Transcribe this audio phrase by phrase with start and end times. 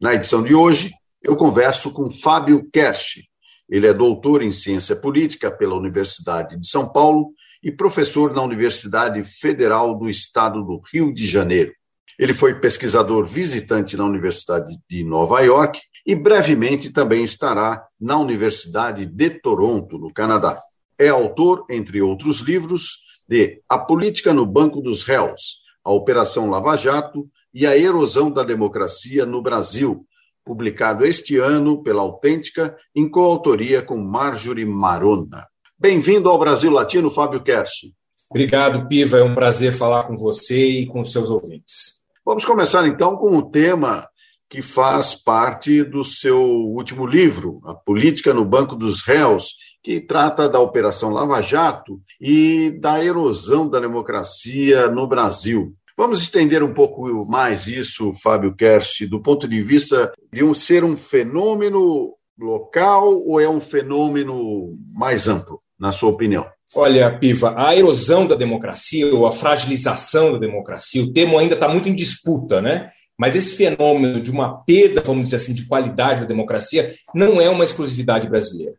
[0.00, 3.24] Na edição de hoje, eu converso com Fábio Kersh.
[3.68, 9.20] Ele é doutor em ciência política pela Universidade de São Paulo e professor na Universidade
[9.24, 11.72] Federal do Estado do Rio de Janeiro.
[12.16, 19.04] Ele foi pesquisador visitante na Universidade de Nova York e brevemente também estará na Universidade
[19.04, 20.56] de Toronto, no Canadá.
[20.96, 26.76] É autor, entre outros livros, de A Política no Banco dos Réus, a Operação Lava
[26.76, 30.04] Jato e a Erosão da Democracia no Brasil,
[30.44, 35.46] publicado este ano pela Autêntica, em coautoria com Marjorie Marona.
[35.78, 37.94] Bem-vindo ao Brasil Latino, Fábio Kersh.
[38.28, 39.16] Obrigado, Piva.
[39.16, 42.02] É um prazer falar com você e com seus ouvintes.
[42.22, 44.06] Vamos começar então com o tema
[44.50, 50.50] que faz parte do seu último livro, A Política no Banco dos Réus, que trata
[50.50, 55.74] da Operação Lava Jato e da erosão da democracia no Brasil.
[55.98, 60.84] Vamos estender um pouco mais isso, Fábio Kersh, do ponto de vista de um ser
[60.84, 66.46] um fenômeno local ou é um fenômeno mais amplo, na sua opinião?
[66.72, 71.68] Olha, Piva, a erosão da democracia ou a fragilização da democracia, o termo ainda está
[71.68, 72.90] muito em disputa, né?
[73.18, 77.50] Mas esse fenômeno de uma perda, vamos dizer assim, de qualidade da democracia não é
[77.50, 78.74] uma exclusividade brasileira.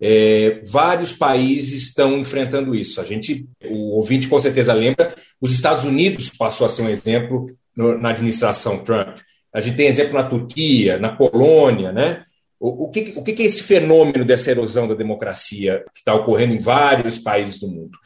[0.00, 3.00] É, vários países estão enfrentando isso.
[3.00, 7.46] A gente, o ouvinte com certeza lembra, os Estados Unidos passou a ser um exemplo
[7.76, 9.18] no, na administração Trump.
[9.52, 12.24] A gente tem exemplo na Turquia, na Polônia, né?
[12.58, 16.54] O, o, que, o que é esse fenômeno dessa erosão da democracia que está ocorrendo
[16.54, 17.96] em vários países do mundo?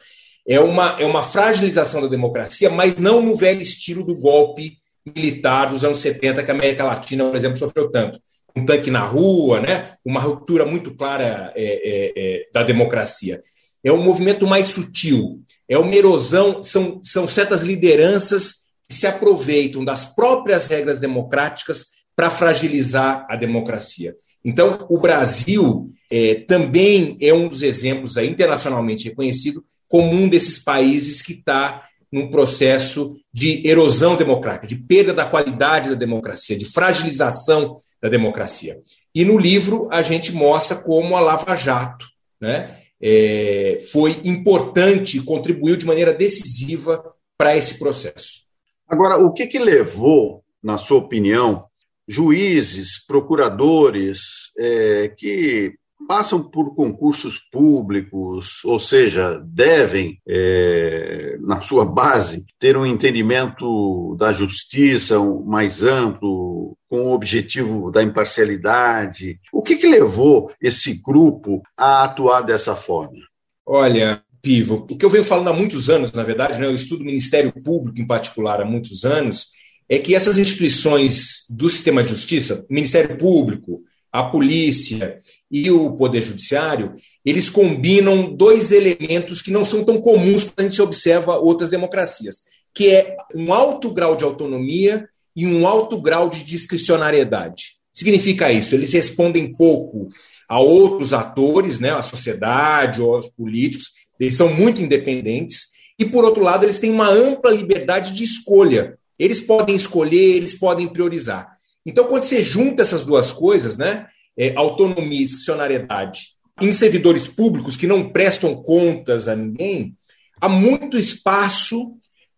[0.47, 5.69] É uma, é uma fragilização da democracia, mas não no velho estilo do golpe militar
[5.69, 8.19] dos anos 70 que a América Latina, por exemplo, sofreu tanto
[8.55, 9.91] um tanque na rua, né?
[10.05, 13.41] uma ruptura muito clara é, é, é, da democracia.
[13.83, 19.85] É um movimento mais sutil, é uma erosão, são, são certas lideranças que se aproveitam
[19.85, 24.15] das próprias regras democráticas para fragilizar a democracia.
[24.43, 30.59] Então, o Brasil é, também é um dos exemplos aí, internacionalmente reconhecido como um desses
[30.59, 36.65] países que está num processo de erosão democrática, de perda da qualidade da democracia, de
[36.65, 38.79] fragilização da democracia.
[39.13, 42.07] E no livro a gente mostra como a Lava Jato
[42.41, 47.03] né, é, foi importante, contribuiu de maneira decisiva
[47.37, 48.41] para esse processo.
[48.87, 51.63] Agora, o que, que levou, na sua opinião,
[52.07, 55.75] juízes, procuradores é, que
[56.09, 64.33] passam por concursos públicos, ou seja, devem, é, na sua base, ter um entendimento da
[64.33, 69.39] justiça mais amplo, com o objetivo da imparcialidade.
[69.53, 73.19] O que, que levou esse grupo a atuar dessa forma?
[73.63, 77.01] Olha, Pivo, o que eu venho falando há muitos anos, na verdade, né, eu estudo
[77.01, 79.49] o Ministério Público em particular há muitos anos,
[79.87, 85.19] é que essas instituições do sistema de justiça, Ministério Público, a polícia
[85.51, 86.93] e o poder judiciário,
[87.23, 92.41] eles combinam dois elementos que não são tão comuns quando a gente observa outras democracias,
[92.73, 97.77] que é um alto grau de autonomia e um alto grau de discricionariedade.
[97.93, 100.09] Significa isso, eles respondem pouco
[100.47, 105.69] a outros atores, né, a sociedade ou aos políticos, eles são muito independentes,
[105.99, 108.97] e por outro lado, eles têm uma ampla liberdade de escolha.
[109.19, 111.58] Eles podem escolher, eles podem priorizar.
[111.89, 114.05] Então, quando você junta essas duas coisas, né,
[114.37, 116.27] é, autonomia e discricionariedade,
[116.61, 119.95] em servidores públicos que não prestam contas a ninguém,
[120.39, 121.93] há muito espaço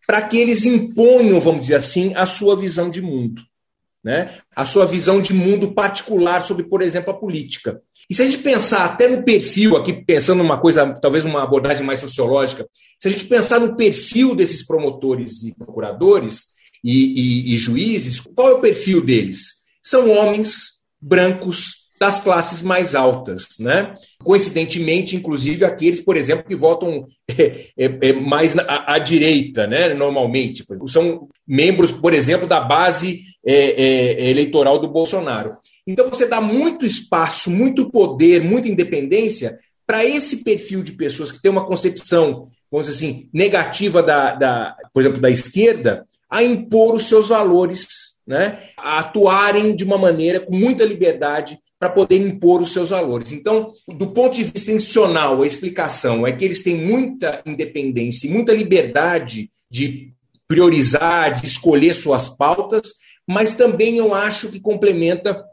[0.06, 3.42] para que eles imponham, vamos dizer assim, a sua visão de mundo.
[4.02, 4.36] Né?
[4.56, 7.80] A sua visão de mundo particular sobre, por exemplo, a política.
[8.08, 11.84] E se a gente pensar até no perfil, aqui pensando numa coisa, talvez uma abordagem
[11.84, 12.66] mais sociológica,
[12.98, 16.48] se a gente pensar no perfil desses promotores e procuradores,
[16.82, 19.62] e, e, e juízes, qual é o perfil deles?
[19.82, 23.94] São homens brancos das classes mais altas, né?
[24.24, 29.94] Coincidentemente, inclusive, aqueles, por exemplo, que votam é, é, é, mais à, à, direita, né?
[29.94, 30.64] Normalmente.
[30.88, 35.56] São membros, por exemplo, da base é, é, eleitoral do Bolsonaro.
[35.86, 41.40] Então, você dá muito espaço, muito poder, muita independência para esse perfil de pessoas que
[41.40, 46.94] tem uma concepção, vamos dizer assim, negativa da, da por exemplo, da esquerda, a impor
[46.94, 47.86] os seus valores
[48.26, 53.32] né, a atuarem de uma maneira com muita liberdade para poder impor os seus valores.
[53.32, 58.30] Então, do ponto de vista institucional, a explicação é que eles têm muita independência e
[58.30, 60.14] muita liberdade de
[60.46, 62.92] priorizar, de escolher suas pautas,
[63.28, 65.44] mas também eu acho que complementa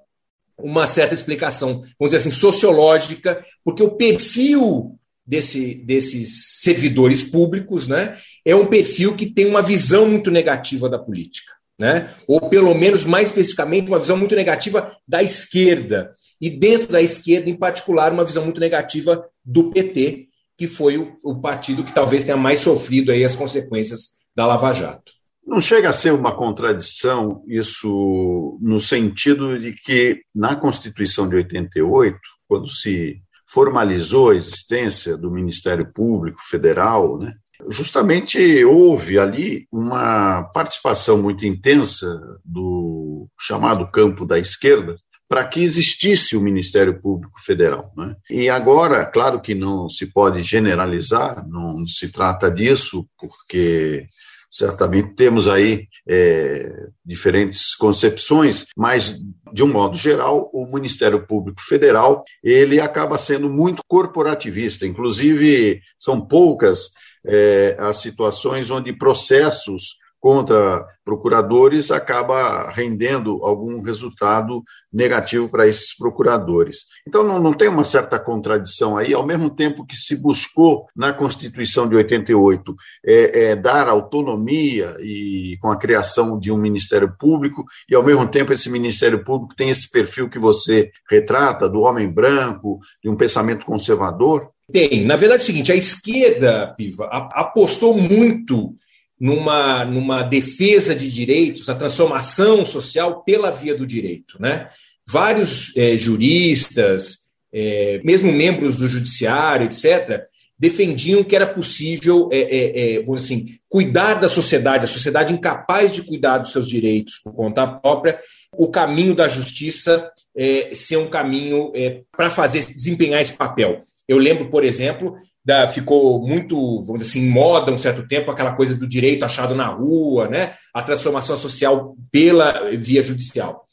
[0.58, 4.99] uma certa explicação, vamos dizer assim, sociológica, porque o perfil
[5.30, 10.98] desse, desses servidores públicos né, é um perfil que tem uma visão muito negativa da
[10.98, 12.14] política né?
[12.28, 17.50] ou pelo menos mais especificamente uma visão muito negativa da esquerda, e dentro da esquerda,
[17.50, 20.28] em particular, uma visão muito negativa do PT,
[20.58, 24.74] que foi o, o partido que talvez tenha mais sofrido aí as consequências da Lava
[24.74, 25.12] Jato.
[25.46, 32.18] Não chega a ser uma contradição isso no sentido de que na Constituição de 88,
[32.48, 37.34] quando se formalizou a existência do Ministério Público Federal, né,
[37.68, 42.08] Justamente houve ali uma participação muito intensa
[42.44, 44.96] do chamado campo da esquerda
[45.28, 47.92] para que existisse o Ministério Público Federal.
[47.96, 48.16] Né?
[48.30, 54.06] E agora, claro que não se pode generalizar, não se trata disso, porque
[54.50, 59.20] certamente temos aí é, diferentes concepções, mas
[59.54, 64.86] de um modo geral, o Ministério Público Federal ele acaba sendo muito corporativista.
[64.86, 66.92] Inclusive, são poucas
[67.26, 74.62] é, as situações onde processos contra procuradores acaba rendendo algum resultado
[74.92, 76.86] negativo para esses procuradores.
[77.08, 81.14] Então, não, não, tem uma certa contradição aí, ao mesmo tempo que se buscou na
[81.14, 82.76] Constituição de 88
[83.06, 88.28] é, é, dar autonomia e com a criação de um Ministério Público, e ao mesmo
[88.28, 93.16] tempo esse Ministério Público tem esse perfil que você retrata, do homem branco, de um
[93.16, 95.04] pensamento conservador, tem.
[95.04, 98.76] Na verdade é o seguinte: a esquerda, Piva, apostou muito
[99.20, 104.38] numa, numa defesa de direitos, a transformação social pela via do direito.
[104.40, 104.68] Né?
[105.08, 110.24] Vários é, juristas, é, mesmo membros do judiciário, etc.,
[110.58, 116.04] defendiam que era possível, é, é, é assim, cuidar da sociedade, a sociedade incapaz de
[116.04, 118.20] cuidar dos seus direitos por conta própria,
[118.58, 123.80] o caminho da justiça é, ser um caminho é, para fazer desempenhar esse papel.
[124.06, 125.16] Eu lembro, por exemplo,
[125.50, 129.26] da, ficou muito, vamos dizer assim, em moda um certo tempo aquela coisa do direito
[129.26, 130.54] achado na rua, né?
[130.72, 133.66] a transformação social pela via judicial.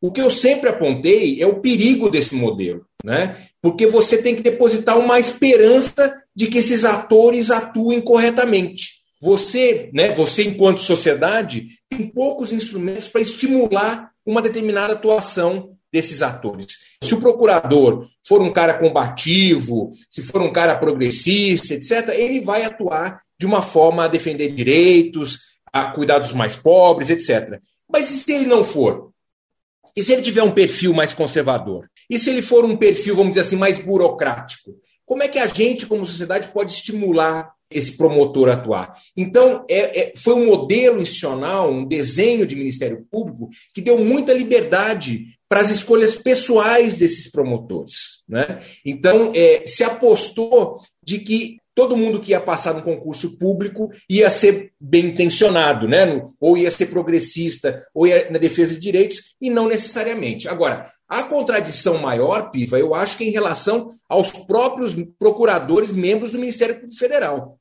[0.00, 3.36] O que eu sempre apontei é o perigo desse modelo, né?
[3.60, 9.02] porque você tem que depositar uma esperança de que esses atores atuem corretamente.
[9.20, 16.87] Você, né, você enquanto sociedade, tem poucos instrumentos para estimular uma determinada atuação desses atores.
[17.02, 22.64] Se o procurador for um cara combativo, se for um cara progressista, etc., ele vai
[22.64, 25.38] atuar de uma forma a defender direitos,
[25.72, 27.60] a cuidar dos mais pobres, etc.
[27.90, 29.12] Mas e se ele não for?
[29.96, 31.88] E se ele tiver um perfil mais conservador?
[32.10, 34.74] E se ele for um perfil, vamos dizer assim, mais burocrático?
[35.04, 38.96] Como é que a gente, como sociedade, pode estimular esse promotor atuar.
[39.16, 44.32] Então, é, é, foi um modelo institucional, um desenho de Ministério Público que deu muita
[44.32, 48.22] liberdade para as escolhas pessoais desses promotores.
[48.28, 48.60] Né?
[48.84, 54.28] Então, é, se apostou de que todo mundo que ia passar no concurso público ia
[54.28, 56.22] ser bem intencionado, né?
[56.40, 60.48] ou ia ser progressista, ou ia na defesa de direitos, e não necessariamente.
[60.48, 66.32] Agora, a contradição maior, Piva, eu acho que é em relação aos próprios procuradores membros
[66.32, 67.57] do Ministério Público Federal.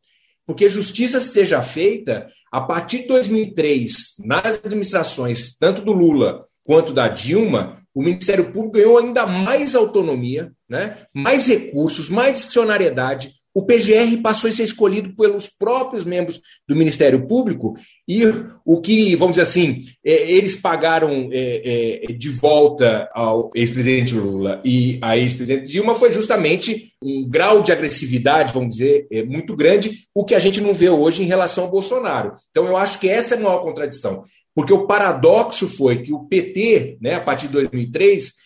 [0.47, 7.07] Porque justiça seja feita a partir de 2003, nas administrações, tanto do Lula quanto da
[7.09, 10.97] Dilma, o Ministério Público ganhou ainda mais autonomia, né?
[11.13, 13.33] mais recursos, mais discricionariedade.
[13.57, 17.75] O PGR passou a ser escolhido pelos próprios membros do Ministério Público
[18.07, 18.21] e
[18.63, 24.61] o que, vamos dizer assim, é, eles pagaram é, é, de volta ao ex-presidente Lula
[24.63, 30.03] e à ex-presidente Dilma foi justamente um grau de agressividade, vamos dizer, é, muito grande,
[30.13, 32.35] o que a gente não vê hoje em relação ao Bolsonaro.
[32.51, 34.21] Então, eu acho que essa é a maior contradição.
[34.53, 38.37] Porque o paradoxo foi que o PT, né, a partir de 2003, é,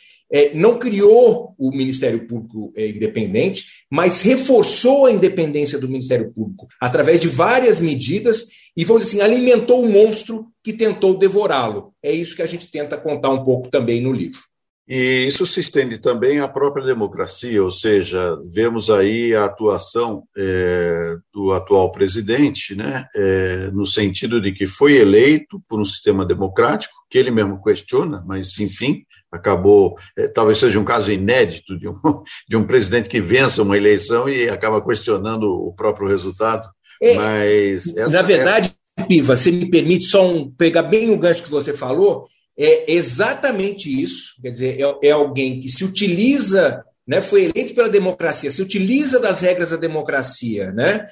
[0.54, 7.20] não criou o Ministério Público é, independente, mas reforçou a independência do Ministério Público através
[7.20, 8.46] de várias medidas
[8.76, 11.94] e, vamos dizer assim, alimentou o monstro que tentou devorá-lo.
[12.02, 14.40] É isso que a gente tenta contar um pouco também no livro.
[14.88, 21.16] E isso se estende também à própria democracia, ou seja, vemos aí a atuação é,
[21.34, 26.94] do atual presidente, né, é, no sentido de que foi eleito por um sistema democrático,
[27.10, 31.94] que ele mesmo questiona, mas enfim, acabou, é, talvez seja um caso inédito de um,
[32.50, 36.68] de um presidente que vença uma eleição e acaba questionando o próprio resultado.
[37.02, 38.76] É, mas na verdade,
[39.08, 43.90] Piva, você me permite só um, pegar bem o gancho que você falou, é exatamente
[43.90, 44.34] isso.
[44.42, 49.20] Quer dizer, é, é alguém que se utiliza, né, foi eleito pela democracia, se utiliza
[49.20, 51.06] das regras da democracia, né?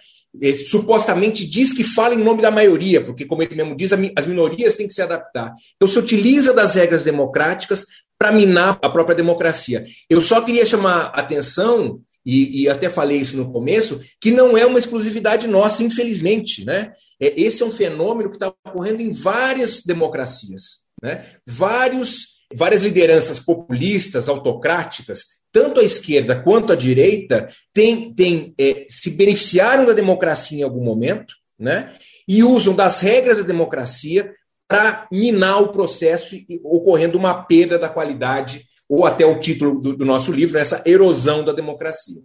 [0.68, 4.76] Supostamente diz que fala em nome da maioria, porque, como ele mesmo diz, as minorias
[4.76, 5.54] têm que se adaptar.
[5.76, 7.86] Então, se utiliza das regras democráticas
[8.18, 9.86] para minar a própria democracia.
[10.10, 14.66] Eu só queria chamar atenção, e, e, até falei isso no começo, que não é
[14.66, 16.66] uma exclusividade nossa, infelizmente.
[16.66, 16.92] Né?
[17.20, 20.82] É, esse é um fenômeno que está ocorrendo em várias democracias.
[21.02, 21.26] Né?
[21.48, 29.12] Vários, várias lideranças populistas, autocráticas, tanto a esquerda quanto a direita, tem, tem, é, se
[29.12, 31.94] beneficiaram da democracia em algum momento, né?
[32.28, 34.34] e usam das regras da democracia
[34.68, 40.06] para minar o processo, ocorrendo uma perda da qualidade, ou até o título do, do
[40.06, 42.22] nosso livro, essa erosão da democracia.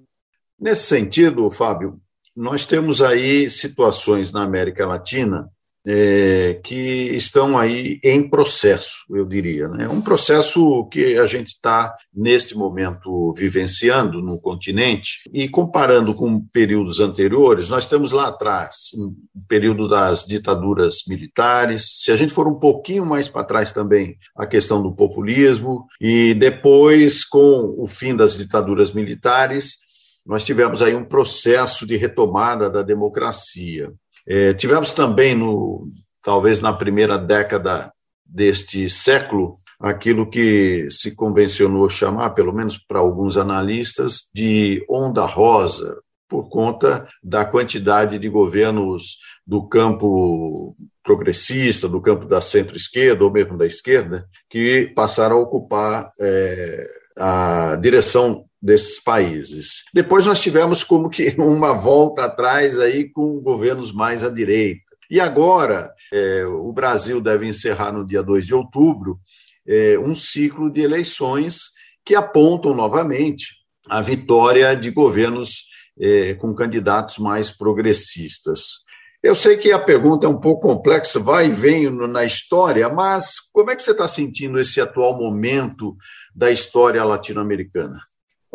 [0.61, 1.99] Nesse sentido, Fábio,
[2.37, 5.49] nós temos aí situações na América Latina
[5.87, 9.69] é, que estão aí em processo, eu diria.
[9.69, 9.88] Né?
[9.88, 17.00] Um processo que a gente está, neste momento, vivenciando no continente, e comparando com períodos
[17.00, 19.14] anteriores, nós temos lá atrás um
[19.47, 24.47] período das ditaduras militares, se a gente for um pouquinho mais para trás também, a
[24.47, 29.85] questão do populismo, e depois, com o fim das ditaduras militares,
[30.26, 33.93] nós tivemos aí um processo de retomada da democracia.
[34.26, 35.87] É, tivemos também, no,
[36.23, 37.93] talvez na primeira década
[38.25, 45.99] deste século, aquilo que se convencionou chamar, pelo menos para alguns analistas, de onda rosa,
[46.28, 53.59] por conta da quantidade de governos do campo progressista, do campo da centro-esquerda ou mesmo
[53.59, 56.87] da esquerda, que passaram a ocupar é,
[57.19, 59.85] a direção desses países.
[59.92, 64.80] Depois nós tivemos como que uma volta atrás aí com governos mais à direita.
[65.11, 69.21] E agora é, o Brasil deve encerrar no dia 2 de outubro
[69.68, 73.49] é, um ciclo de eleições que apontam novamente
[73.87, 75.64] a vitória de governos
[76.00, 78.85] é, com candidatos mais progressistas.
[79.23, 83.40] Eu sei que a pergunta é um pouco complexa, vai e vem na história, mas
[83.52, 85.94] como é que você está sentindo esse atual momento
[86.35, 88.00] da história latino-americana?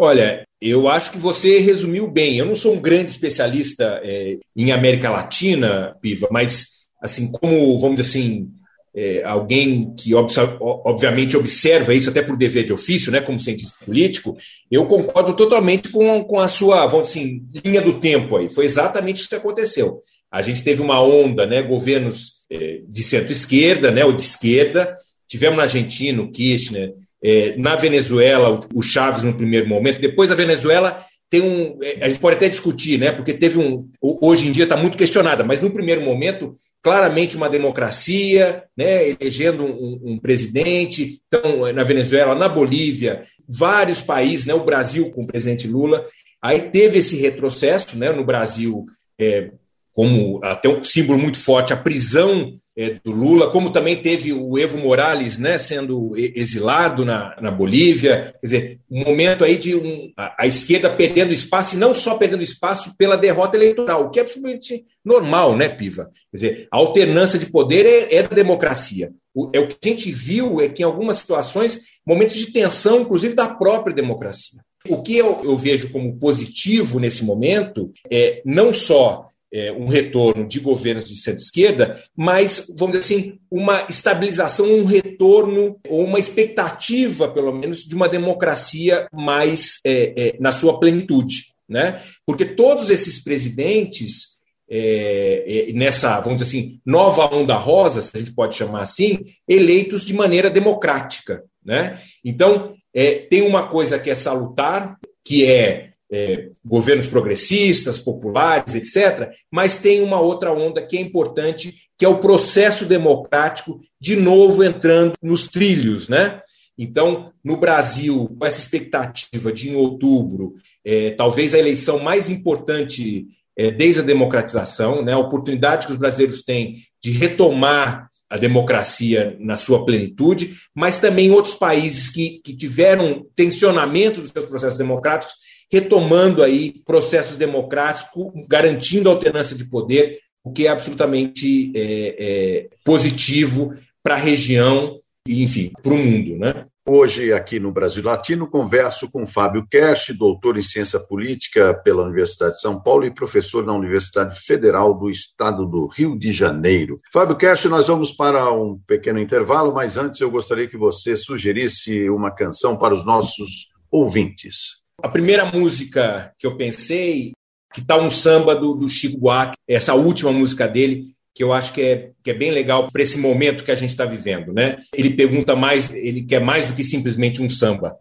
[0.01, 2.38] Olha, eu acho que você resumiu bem.
[2.38, 8.00] Eu não sou um grande especialista é, em América Latina, Piva, mas assim como vamos
[8.00, 8.50] dizer assim
[8.96, 14.38] é, alguém que obviamente observa isso até por dever de ofício, né, como cientista político,
[14.72, 18.50] eu concordo totalmente com, com a sua, vamos assim, linha do tempo aí.
[18.50, 20.00] Foi exatamente isso que aconteceu.
[20.32, 24.98] A gente teve uma onda, né, governos é, de centro-esquerda, né, ou de esquerda.
[25.27, 30.00] Tivemos na Argentina o Kirchner, é, na Venezuela, o Chaves no primeiro momento.
[30.00, 31.78] Depois a Venezuela tem um.
[31.84, 33.12] É, a gente pode até discutir, né?
[33.12, 33.88] Porque teve um.
[34.02, 39.10] Hoje em dia está muito questionada, mas no primeiro momento, claramente uma democracia, né?
[39.10, 41.22] Elegendo um, um, presidente.
[41.28, 44.54] Então, na Venezuela, na Bolívia, vários países, né?
[44.54, 46.06] O Brasil com o presidente Lula.
[46.42, 48.12] Aí teve esse retrocesso, né?
[48.12, 48.86] No Brasil,
[49.20, 49.52] é,
[49.94, 54.58] como até um símbolo muito forte, a prisão é, do Lula, como também teve o
[54.58, 58.34] Evo Morales né, sendo exilado na, na Bolívia.
[58.40, 62.18] Quer dizer, um momento aí de um, a, a, esquerda perdendo espaço, e não só
[62.18, 66.06] perdendo espaço pela derrota eleitoral, o que é absolutamente normal, né, Piva?
[66.06, 69.12] Quer dizer, a alternância de poder é, é da democracia.
[69.36, 73.02] O, é o que a gente viu é que, em algumas situações, momentos de tensão,
[73.02, 74.62] inclusive da própria democracia.
[74.88, 80.48] O que eu, eu vejo como positivo nesse momento é não só é, um retorno
[80.48, 87.27] de governos de centro-esquerda, mas, vamos dizer assim, uma estabilização, um retorno, ou uma expectativa,
[87.27, 91.48] pelo menos, de uma democracia mais é, é, na sua plenitude.
[91.68, 92.01] Né?
[92.25, 94.39] Porque todos esses presidentes,
[94.70, 99.20] é, é, nessa, vamos dizer assim, nova onda rosa, se a gente pode chamar assim,
[99.48, 101.44] eleitos de maneira democrática.
[101.63, 102.00] Né?
[102.24, 109.32] Então, é, tem uma coisa que é salutar, que é é, governos progressistas, populares, etc.,
[109.51, 114.63] mas tem uma outra onda que é importante, que é o processo democrático de novo
[114.63, 116.42] entrando nos trilhos, né?
[116.78, 120.54] Então, no Brasil, com essa expectativa de em outubro,
[120.86, 126.00] é, talvez a eleição mais importante é, desde a democratização, né, a oportunidade que os
[126.00, 132.56] brasileiros têm de retomar a democracia na sua plenitude, mas também outros países que, que
[132.56, 135.34] tiveram tensionamento dos seus processos democráticos
[135.72, 142.70] retomando aí processos democráticos, garantindo a alternância de poder, o que é absolutamente é, é,
[142.84, 146.66] positivo para a região enfim, para o mundo, né?
[146.88, 152.54] Hoje, aqui no Brasil Latino, converso com Fábio Kersh, doutor em ciência política pela Universidade
[152.54, 156.98] de São Paulo e professor na Universidade Federal do Estado do Rio de Janeiro.
[157.14, 162.10] Fábio Kersh, nós vamos para um pequeno intervalo, mas antes eu gostaria que você sugerisse
[162.10, 164.79] uma canção para os nossos ouvintes.
[165.01, 167.32] A primeira música que eu pensei,
[167.74, 171.74] que está um samba do, do Chico Buarque, essa última música dele, que eu acho
[171.74, 174.53] que é, que é bem legal para esse momento que a gente está vivendo.
[174.53, 174.75] Né?
[174.94, 177.96] Ele pergunta mais, ele quer mais do que simplesmente um samba.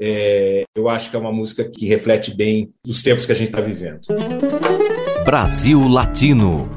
[0.00, 3.48] É, eu acho que é uma música que reflete bem os tempos que a gente
[3.48, 4.00] está vivendo.
[5.24, 6.68] Brasil Latino.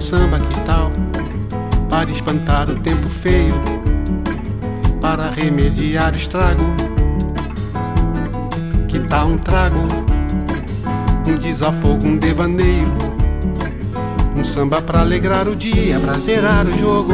[0.00, 0.90] Samba, que tal?
[1.88, 3.54] Para espantar o tempo feio,
[5.00, 6.62] para remediar o estrago.
[8.88, 9.80] Que tal um trago,
[11.26, 12.92] um desafogo, um devaneio?
[14.36, 17.12] Um samba pra alegrar o dia, pra zerar o jogo.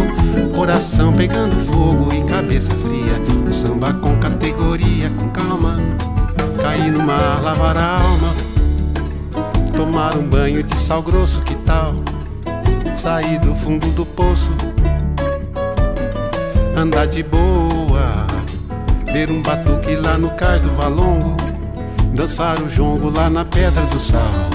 [0.54, 3.20] Coração pegando fogo e cabeça fria.
[3.46, 5.76] Um samba com categoria, com calma.
[6.60, 8.34] Cair no mar, lavar a alma.
[9.76, 11.94] Tomar um banho de sal grosso, que tal?
[12.98, 14.50] Sair do fundo do poço,
[16.76, 18.26] andar de boa,
[19.12, 21.36] ver um batuque lá no cais do Valongo,
[22.12, 24.50] dançar o jongo lá na Pedra do Sal,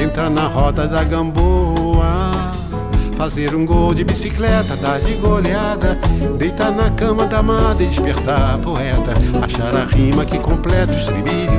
[0.00, 2.32] entrar na roda da Gamboa,
[3.18, 5.98] fazer um gol de bicicleta, dar de goleada,
[6.38, 9.12] deitar na cama da amada e despertar a poeta,
[9.44, 11.52] achar a rima que completa o estribilho,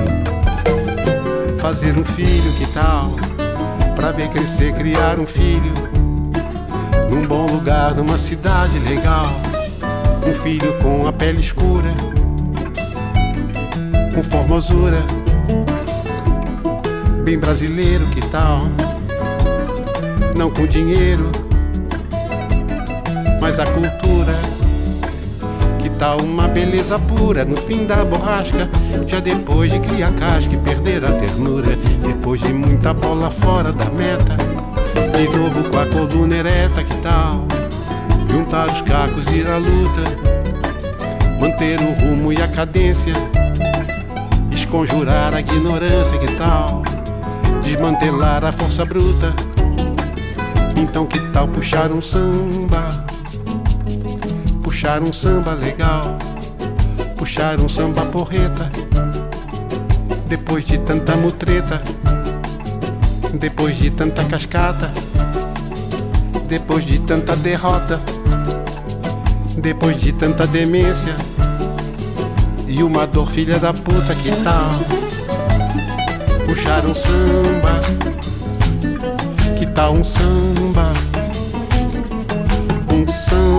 [1.59, 3.11] fazer um filho, que tal?
[3.95, 5.98] Pra ver crescer, criar um filho
[7.09, 9.29] num bom lugar, numa cidade legal.
[10.27, 11.91] Um filho com a pele escura,
[14.13, 15.03] com formosura,
[17.23, 18.67] bem brasileiro, que tal?
[20.37, 21.31] Não com dinheiro,
[23.41, 24.37] mas a cultura.
[25.79, 28.69] Que tal uma beleza pura no fim da borrasca?
[29.07, 33.85] Já depois de criar casca e perder a ternura, depois de muita bola fora da
[33.85, 34.48] meta
[35.19, 37.45] de novo com a coluna ereta, que tal?
[38.31, 40.01] Juntar os cacos e ir à luta,
[41.41, 43.13] manter o rumo e a cadência,
[44.49, 46.83] esconjurar a ignorância, que tal?
[47.61, 49.33] Desmantelar a força bruta.
[50.77, 52.89] Então que tal puxar um samba?
[54.63, 56.17] Puxar um samba legal,
[57.17, 58.71] puxar um samba porreta.
[60.27, 61.81] Depois de tanta mutreta,
[63.33, 65.08] depois de tanta cascata
[66.49, 68.01] depois de tanta derrota,
[69.55, 71.15] depois de tanta demência
[72.67, 74.71] e uma dor filha da puta que tal?
[76.47, 77.79] Puxar um samba,
[79.59, 80.91] que tal um samba,
[82.91, 83.58] um samba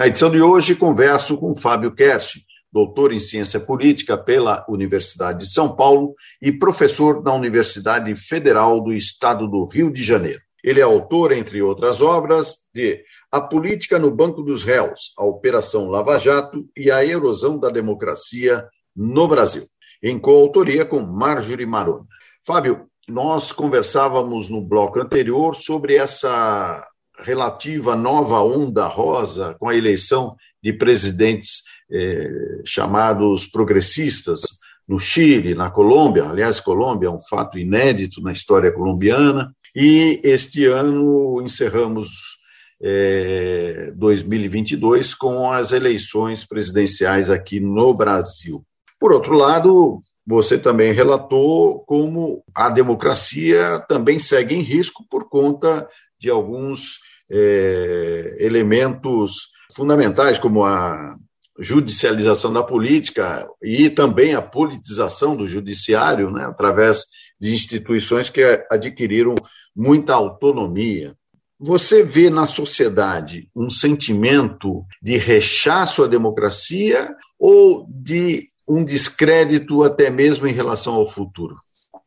[0.00, 2.40] Na edição de hoje, converso com Fábio Kersh,
[2.72, 8.94] doutor em ciência política pela Universidade de São Paulo e professor da Universidade Federal do
[8.94, 10.40] Estado do Rio de Janeiro.
[10.64, 15.90] Ele é autor, entre outras obras, de A Política no Banco dos Réus, a Operação
[15.90, 19.66] Lava Jato e a Erosão da Democracia no Brasil,
[20.02, 22.06] em coautoria com Marjorie Marona.
[22.46, 26.89] Fábio, nós conversávamos no bloco anterior sobre essa
[27.22, 34.42] relativa nova onda rosa com a eleição de presidentes eh, chamados progressistas
[34.88, 36.24] no Chile, na Colômbia.
[36.24, 39.54] Aliás, Colômbia é um fato inédito na história colombiana.
[39.74, 42.40] E este ano encerramos
[42.82, 48.64] é, 2022 com as eleições presidenciais aqui no Brasil.
[48.98, 55.86] Por outro lado, você também relatou como a democracia também segue em risco por conta
[56.18, 56.98] de alguns
[57.30, 61.16] é, elementos fundamentais, como a
[61.58, 67.04] judicialização da política e também a politização do judiciário, né, através
[67.38, 69.34] de instituições que adquiriram
[69.76, 71.14] muita autonomia.
[71.58, 80.08] Você vê na sociedade um sentimento de rechaço à democracia ou de um descrédito até
[80.08, 81.56] mesmo em relação ao futuro?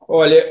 [0.07, 0.43] Olha,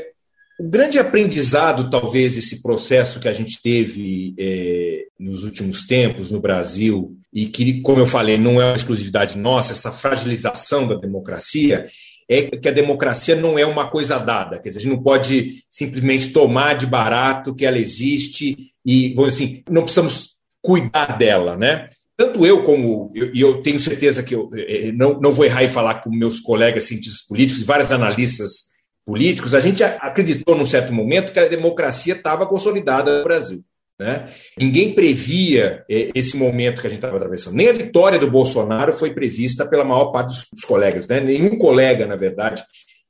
[0.63, 6.39] o grande aprendizado, talvez, esse processo que a gente teve é, nos últimos tempos no
[6.39, 11.83] Brasil, e que, como eu falei, não é uma exclusividade nossa, essa fragilização da democracia,
[12.29, 14.57] é que a democracia não é uma coisa dada.
[14.57, 19.33] Quer dizer, a gente não pode simplesmente tomar de barato que ela existe e, vamos
[19.33, 21.87] assim, não precisamos cuidar dela, né?
[22.15, 25.65] Tanto eu como, e eu, eu, tenho certeza que eu eh, não, não vou errar
[25.65, 28.71] em falar com meus colegas cientistas políticos, vários analistas
[29.05, 33.63] políticos, a gente acreditou num certo momento que a democracia estava consolidada no Brasil.
[33.99, 34.25] Né?
[34.57, 37.55] Ninguém previa eh, esse momento que a gente estava atravessando.
[37.55, 41.07] Nem a vitória do Bolsonaro foi prevista pela maior parte dos, dos colegas.
[41.07, 41.19] Né?
[41.19, 42.63] Nenhum colega, na verdade,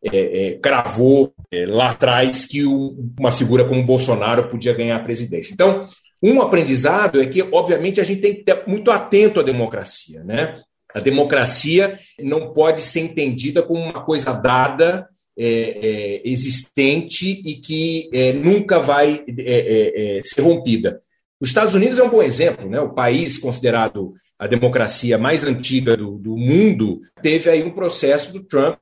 [0.04, 5.04] é, é, cravou é, lá atrás que o, uma figura como Bolsonaro podia ganhar a
[5.04, 5.54] presidência.
[5.54, 5.80] Então,
[6.22, 10.24] um aprendizado é que, obviamente, a gente tem que estar muito atento à democracia.
[10.24, 10.60] Né?
[10.94, 18.10] A democracia não pode ser entendida como uma coisa dada é, é, existente e que
[18.14, 21.02] é, nunca vai é, é, é, ser rompida.
[21.42, 22.80] Os Estados Unidos é um bom exemplo, né?
[22.80, 28.44] o país considerado a democracia mais antiga do, do mundo, teve aí um processo do
[28.44, 28.78] Trump,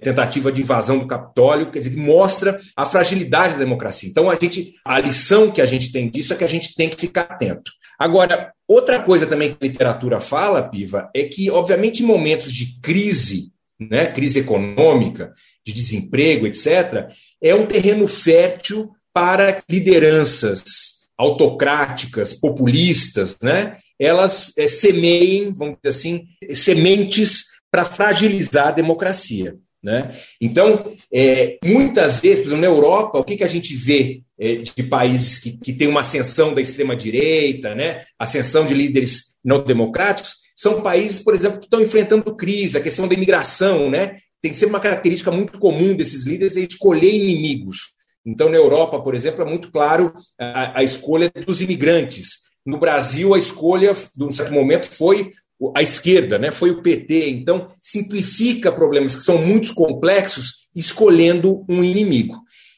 [0.00, 4.08] tentativa de invasão do Capitólio, quer dizer, que mostra a fragilidade da democracia.
[4.08, 6.88] Então, a gente, a lição que a gente tem disso é que a gente tem
[6.88, 7.70] que ficar atento.
[7.98, 12.80] Agora, outra coisa também que a literatura fala, Piva, é que, obviamente, em momentos de
[12.80, 15.30] crise, né, crise econômica,
[15.66, 17.08] de desemprego, etc.,
[17.42, 23.78] é um terreno fértil para lideranças autocráticas, populistas, né?
[23.98, 29.56] elas é, semeiem, vamos dizer assim, sementes para fragilizar a democracia.
[29.82, 30.14] Né?
[30.40, 34.56] Então, é, muitas vezes, por exemplo, na Europa, o que, que a gente vê é,
[34.56, 38.04] de países que, que têm uma ascensão da extrema-direita, né?
[38.18, 43.06] ascensão de líderes não democráticos, são países, por exemplo, que estão enfrentando crise, a questão
[43.06, 44.16] da imigração, né?
[44.42, 47.96] Tem que ser uma característica muito comum desses líderes é escolher inimigos.
[48.24, 52.46] Então, na Europa, por exemplo, é muito claro a, a escolha dos imigrantes.
[52.64, 55.30] No Brasil, a escolha, de um certo momento, foi
[55.74, 56.50] a esquerda, né?
[56.50, 57.30] foi o PT.
[57.30, 62.36] Então, simplifica problemas que são muito complexos, escolhendo um inimigo.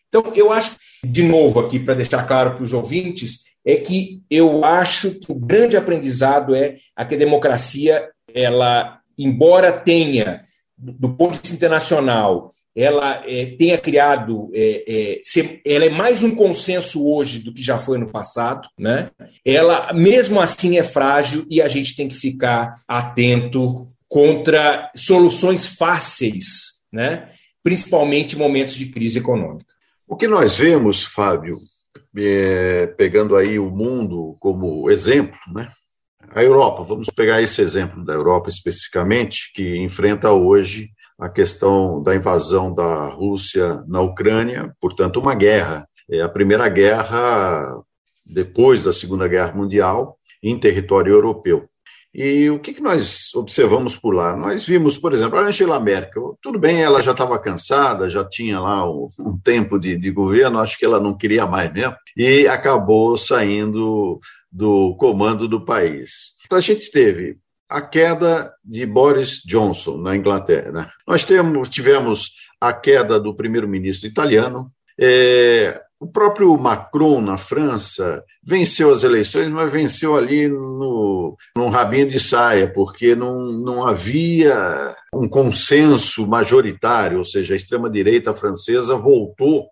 [0.08, 4.64] Então, eu acho, de novo aqui, para deixar claro para os ouvintes, é que eu
[4.64, 10.40] acho que o grande aprendizado é a que a democracia, ela, embora tenha
[10.78, 15.20] do ponto de vista internacional, ela é, tenha criado, é, é,
[15.66, 19.10] ela é mais um consenso hoje do que já foi no passado, né?
[19.44, 26.80] Ela, mesmo assim, é frágil e a gente tem que ficar atento contra soluções fáceis,
[26.92, 27.28] né?
[27.64, 29.74] Principalmente em momentos de crise econômica.
[30.06, 31.58] O que nós vemos, Fábio,
[32.16, 35.68] é, pegando aí o mundo como exemplo, né?
[36.38, 42.14] A Europa, vamos pegar esse exemplo da Europa especificamente, que enfrenta hoje a questão da
[42.14, 45.88] invasão da Rússia na Ucrânia, portanto, uma guerra.
[46.08, 47.82] É a primeira guerra
[48.24, 51.68] depois da Segunda Guerra Mundial em território europeu.
[52.14, 54.36] E o que, nós observamos por lá?
[54.36, 56.38] Nós vimos, por exemplo, a Angela Merkel.
[56.40, 60.60] Tudo bem, ela já estava cansada, já tinha lá um, um tempo de, de, governo,
[60.60, 66.34] acho que ela não queria mais mesmo, e acabou saindo do comando do país.
[66.46, 70.72] Então, a gente teve a queda de Boris Johnson na Inglaterra.
[70.72, 70.90] Né?
[71.06, 74.70] Nós temos, tivemos a queda do primeiro-ministro italiano.
[74.98, 82.08] É, o próprio Macron, na França, venceu as eleições, mas venceu ali no, num rabinho
[82.08, 89.68] de saia, porque não, não havia um consenso majoritário, ou seja, a extrema-direita francesa voltou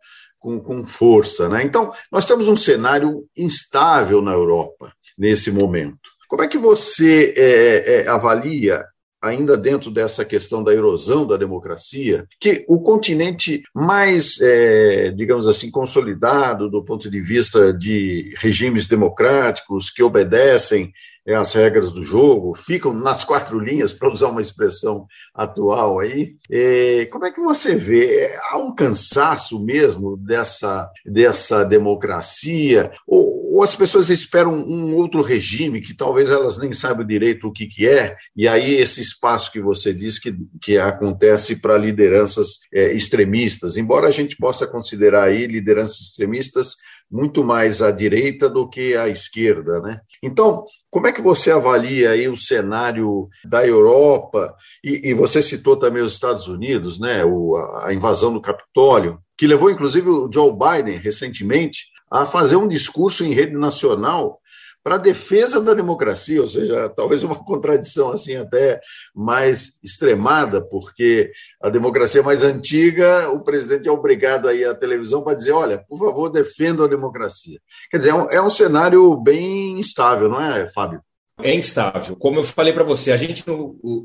[0.47, 1.49] com, com força.
[1.49, 1.65] Né?
[1.65, 5.99] Então, nós temos um cenário instável na Europa nesse momento.
[6.29, 8.85] Como é que você é, é, avalia
[9.21, 15.69] ainda dentro dessa questão da erosão da democracia, que o continente mais, é, digamos assim,
[15.69, 20.93] consolidado do ponto de vista de regimes democráticos que obedecem
[21.27, 26.37] é, as regras do jogo, ficam nas quatro linhas, para usar uma expressão atual aí.
[26.51, 28.31] É, como é que você vê?
[28.51, 32.93] Há um cansaço mesmo dessa, dessa democracia?
[33.07, 37.53] Ou, ou as pessoas esperam um outro regime que talvez elas nem saibam direito o
[37.53, 42.59] que, que é, e aí esse espaço que você diz que, que acontece para lideranças
[42.73, 46.77] é, extremistas, embora a gente possa considerar aí lideranças extremistas
[47.11, 50.01] muito mais à direita do que à esquerda, né?
[50.23, 55.77] Então, como é que você avalia aí o cenário da Europa e, e você citou
[55.77, 57.25] também os Estados Unidos, né?
[57.25, 62.69] O, a invasão do Capitólio, que levou inclusive o Joe Biden recentemente a fazer um
[62.69, 64.41] discurso em rede nacional
[64.87, 68.81] para a defesa da democracia, ou seja, talvez uma contradição assim até
[69.13, 75.25] mais extremada, porque a democracia mais antiga, o presidente é obrigado a ir à televisão
[75.25, 77.59] para dizer, olha, por favor, defenda a democracia.
[77.91, 81.01] Quer dizer, é um, é um cenário bem instável, não é, Fábio?
[81.43, 82.15] É instável.
[82.15, 83.45] Como eu falei para você, a gente,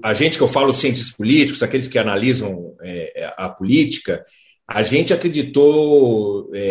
[0.03, 4.23] a gente que eu falo, cientistas políticos, aqueles que analisam é, a política,
[4.67, 6.63] a gente acreditou é,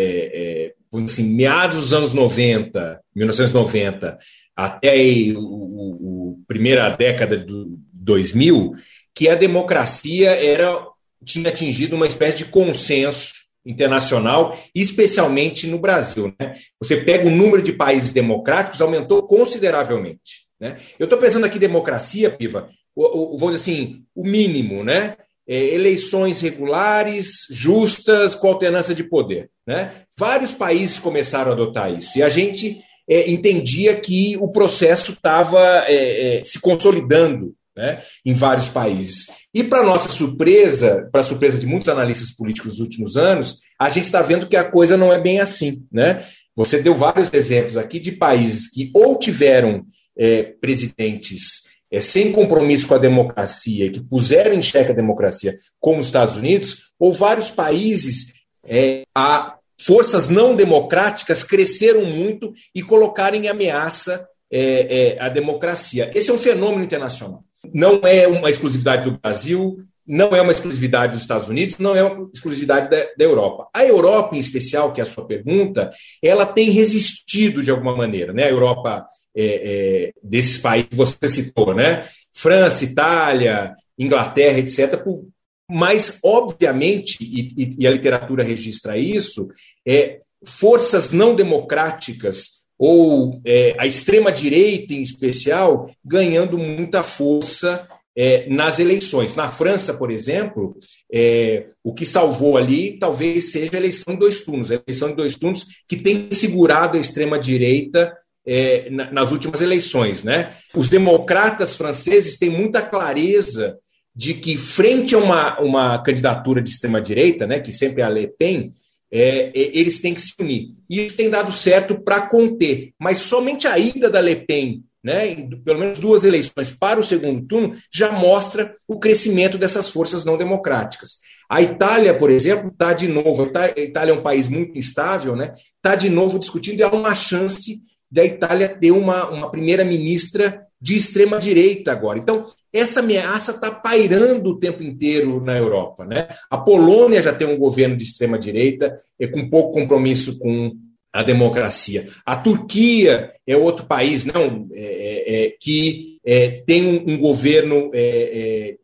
[0.69, 4.17] é, assim, meados dos anos 90, 1990,
[4.55, 4.95] até
[5.35, 8.73] o primeira década do 2000,
[9.15, 10.85] que a democracia era
[11.23, 13.33] tinha atingido uma espécie de consenso
[13.65, 16.33] internacional, especialmente no Brasil.
[16.39, 16.55] Né?
[16.79, 20.47] Você pega o número de países democráticos, aumentou consideravelmente.
[20.59, 20.77] Né?
[20.97, 25.15] Eu estou pensando aqui democracia, Piva, o, o, vou dizer assim, o mínimo, né?
[25.47, 29.50] é, eleições regulares, justas, com alternância de poder.
[29.71, 29.89] Né?
[30.17, 35.61] Vários países começaram a adotar isso, e a gente é, entendia que o processo estava
[35.87, 39.27] é, é, se consolidando né, em vários países.
[39.53, 44.03] E, para nossa surpresa, para surpresa de muitos analistas políticos dos últimos anos, a gente
[44.05, 45.81] está vendo que a coisa não é bem assim.
[45.89, 46.21] Né?
[46.53, 49.85] Você deu vários exemplos aqui de países que ou tiveram
[50.17, 55.99] é, presidentes é, sem compromisso com a democracia, que puseram em xeque a democracia, como
[55.99, 58.33] os Estados Unidos, ou vários países,
[58.67, 66.11] é, a forças não democráticas cresceram muito e colocaram em ameaça é, é, a democracia.
[66.13, 67.43] Esse é um fenômeno internacional.
[67.73, 72.03] Não é uma exclusividade do Brasil, não é uma exclusividade dos Estados Unidos, não é
[72.03, 73.69] uma exclusividade da, da, Europa.
[73.73, 75.89] A Europa, em especial, que é a sua pergunta,
[76.21, 78.33] ela tem resistido de alguma maneira.
[78.33, 78.43] Né?
[78.43, 82.03] A Europa é, é, desses países que você citou, né?
[82.33, 84.97] França, Itália, Inglaterra, etc.
[85.01, 85.25] Por,
[85.71, 89.47] mas, obviamente, e, e, a literatura registra isso,
[89.87, 98.79] é, forças não democráticas ou é, a extrema-direita, em especial, ganhando muita força é, nas
[98.79, 99.35] eleições.
[99.35, 100.75] Na França, por exemplo,
[101.13, 105.15] é, o que salvou ali talvez seja a eleição em dois turnos, a eleição em
[105.15, 108.13] dois turnos que tem segurado a extrema-direita
[108.45, 110.23] é, nas últimas eleições.
[110.23, 110.51] Né?
[110.75, 113.77] Os democratas franceses têm muita clareza
[114.15, 118.73] de que, frente a uma, uma candidatura de extrema-direita, né, que sempre a Le Pen,
[119.11, 120.69] é, é, eles têm que se unir.
[120.89, 125.35] E isso tem dado certo para conter, mas somente a ida da Le Pen, né,
[125.65, 130.37] pelo menos duas eleições para o segundo turno, já mostra o crescimento dessas forças não
[130.37, 131.17] democráticas.
[131.49, 135.51] A Itália, por exemplo, está de novo, a Itália é um país muito instável, né?
[135.75, 140.97] Está de novo discutindo e há uma chance da Itália ter uma, uma primeira-ministra de
[140.97, 142.17] extrema direita agora.
[142.17, 146.05] Então, essa ameaça está pairando o tempo inteiro na Europa.
[146.05, 146.27] Né?
[146.49, 150.71] A Polônia já tem um governo de extrema direita, é, com pouco compromisso com
[151.13, 152.07] a democracia.
[152.25, 157.91] A Turquia é outro país não é, é, é que é, tem um, um governo
[157.93, 158.77] é,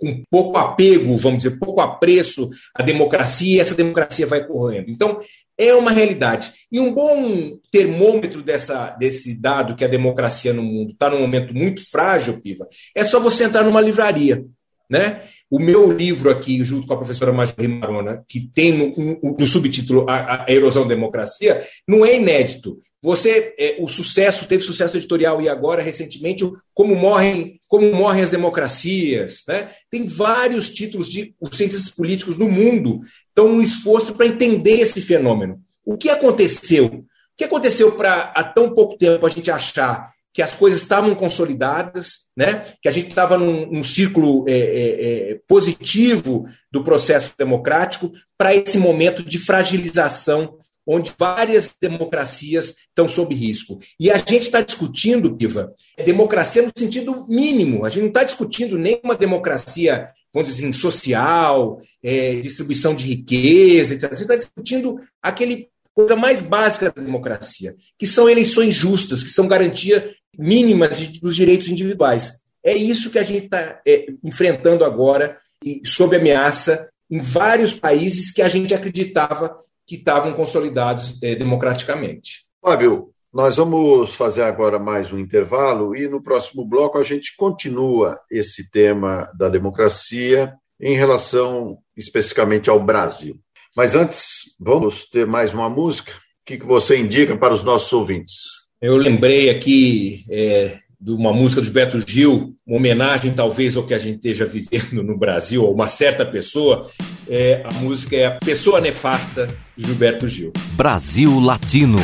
[0.00, 4.90] com pouco apego, vamos dizer, pouco apreço à democracia, e essa democracia vai correndo.
[4.90, 5.18] Então,
[5.58, 6.50] é uma realidade.
[6.72, 11.54] E um bom termômetro dessa, desse dado que a democracia no mundo está num momento
[11.54, 14.42] muito frágil, Piva, é só você entrar numa livraria.
[14.88, 15.22] Né?
[15.50, 20.06] O meu livro aqui, junto com a professora Marjorie Marona, que tem no, no subtítulo
[20.08, 22.78] a, a, Erosão da Democracia, não é inédito.
[23.02, 28.32] Você, é, o sucesso, teve sucesso editorial e agora, recentemente, como morrem, como morrem as
[28.32, 29.44] democracias.
[29.46, 29.70] Né?
[29.88, 35.00] Tem vários títulos de os cientistas políticos no mundo estão um esforço para entender esse
[35.00, 35.62] fenômeno.
[35.86, 36.86] O que aconteceu?
[36.86, 37.04] O
[37.36, 42.28] que aconteceu para há tão pouco tempo a gente achar que as coisas estavam consolidadas,
[42.36, 42.64] né?
[42.82, 48.54] que a gente estava num, num, círculo é, é, é, positivo do processo democrático para
[48.54, 50.56] esse momento de fragilização
[50.86, 53.78] onde várias democracias estão sob risco.
[53.98, 55.72] E a gente está discutindo, Piva,
[56.04, 57.84] democracia no sentido mínimo.
[57.84, 63.94] A gente não está discutindo nenhuma democracia, vamos dizer assim, social, é, distribuição de riqueza,
[63.94, 64.04] etc.
[64.04, 69.30] A gente está discutindo aquele coisa mais básica da democracia, que são eleições justas, que
[69.30, 72.40] são garantia mínimas dos direitos individuais.
[72.64, 78.32] É isso que a gente está é, enfrentando agora, e sob ameaça, em vários países
[78.32, 79.58] que a gente acreditava
[79.90, 82.46] que estavam consolidados é, democraticamente.
[82.62, 88.16] Fábio, nós vamos fazer agora mais um intervalo e no próximo bloco a gente continua
[88.30, 93.34] esse tema da democracia em relação especificamente ao Brasil.
[93.76, 96.12] Mas antes, vamos ter mais uma música.
[96.12, 98.68] O que você indica para os nossos ouvintes?
[98.80, 103.94] Eu lembrei aqui é, de uma música do Gilberto Gil, uma homenagem talvez ao que
[103.94, 106.86] a gente esteja vivendo no Brasil, a uma certa pessoa.
[107.28, 110.52] É, a música é a Pessoa Nefasta, de Gilberto Gil.
[110.76, 111.98] Brasil Latino.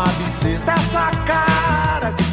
[0.00, 2.24] uma bissexta, essa cara de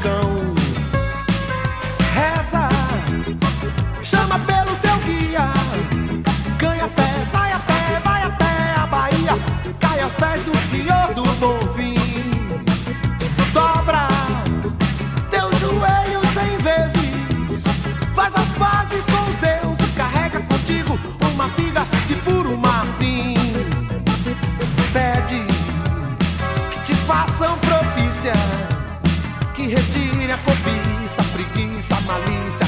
[32.08, 32.66] my lease.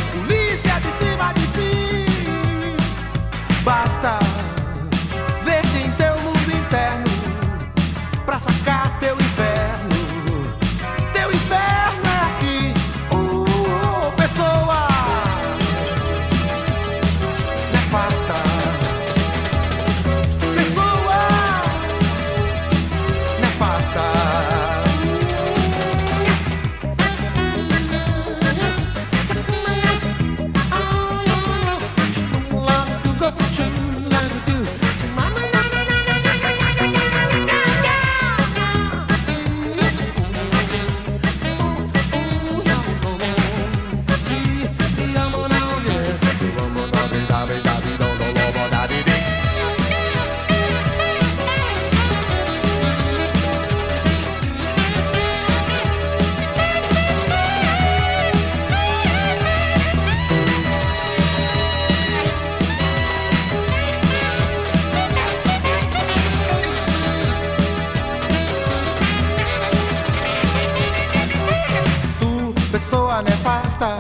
[73.22, 73.98] nefasta.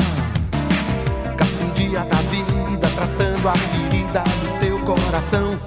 [1.38, 5.60] Gasta um dia da vida tratando a ferida do teu coração.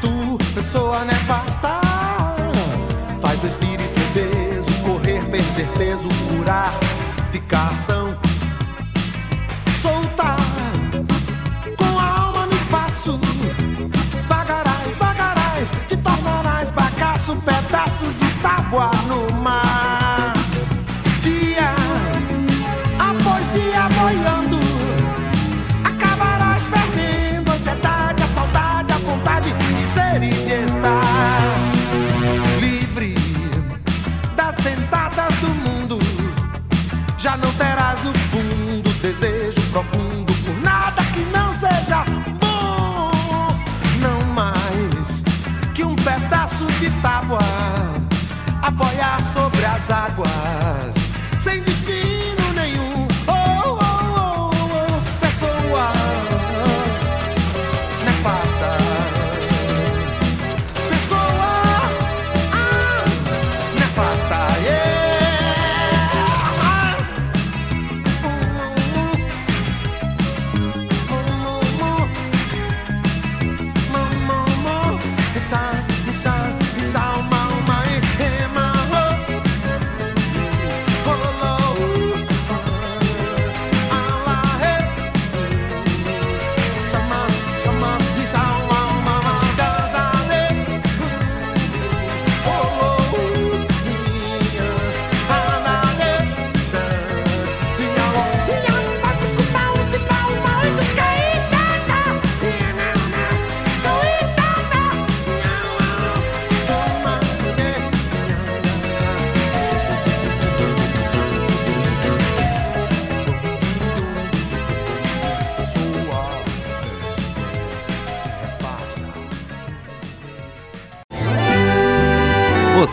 [0.00, 1.80] Tu, pessoa nefasta,
[3.20, 6.72] faz o espírito obeso correr, perder peso, curar,
[7.30, 8.16] ficar são.
[9.82, 10.45] Soltar.
[46.78, 47.40] de tábua,
[48.62, 50.94] apoiar sobre as águas,
[51.40, 52.15] sem destino.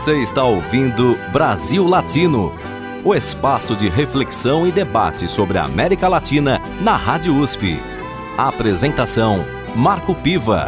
[0.04, 2.52] Você está ouvindo Brasil Latino,
[3.06, 7.80] o espaço de reflexão e debate sobre a América Latina na Rádio USP.
[8.38, 10.68] A apresentação Marco Piva.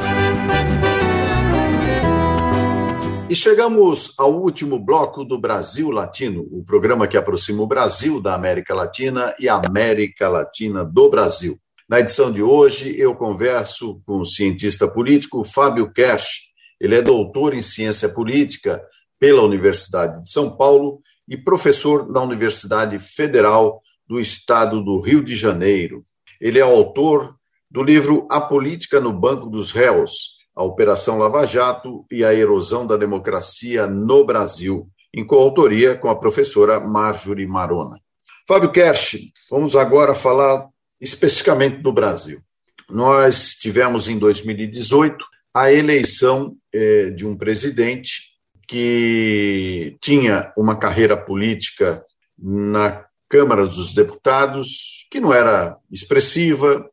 [3.30, 8.36] E chegamos ao último bloco do Brasil Latino, o programa que aproxima o Brasil da
[8.36, 11.60] América Latina e a América Latina do Brasil.
[11.90, 16.54] Na edição de hoje, eu converso com o cientista político Fábio Kersh.
[16.80, 18.82] Ele é doutor em ciência política
[19.20, 25.36] pela Universidade de São Paulo e professor da Universidade Federal do Estado do Rio de
[25.36, 26.06] Janeiro.
[26.40, 27.36] Ele é autor
[27.70, 32.86] do livro A Política no Banco dos Réus, a Operação Lava Jato e a Erosão
[32.86, 38.00] da Democracia no Brasil, em coautoria com a professora Marjorie Marona.
[38.48, 40.68] Fábio Kersh, vamos agora falar
[41.02, 42.42] especificamente no Brasil.
[42.90, 48.35] Nós tivemos em 2018 a eleição eh, de um presidente
[48.68, 52.04] que tinha uma carreira política
[52.38, 56.90] na Câmara dos Deputados que não era expressiva,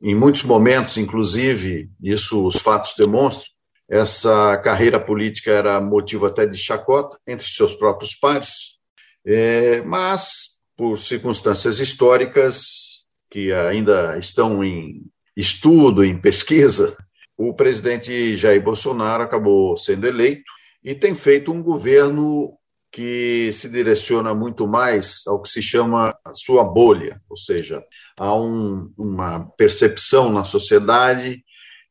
[0.00, 3.50] em muitos momentos, inclusive, isso os fatos demonstram,
[3.88, 8.78] essa carreira política era motivo até de chacota entre seus próprios pares,
[9.26, 15.02] é, mas, por circunstâncias históricas, que ainda estão em
[15.36, 16.96] estudo, em pesquisa,
[17.36, 20.50] o presidente Jair Bolsonaro acabou sendo eleito
[20.82, 22.58] e tem feito um governo
[22.90, 27.84] que se direciona muito mais ao que se chama sua bolha, ou seja,
[28.16, 31.44] há um, uma percepção na sociedade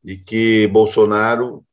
[0.03, 1.63] de que Bolsonaro,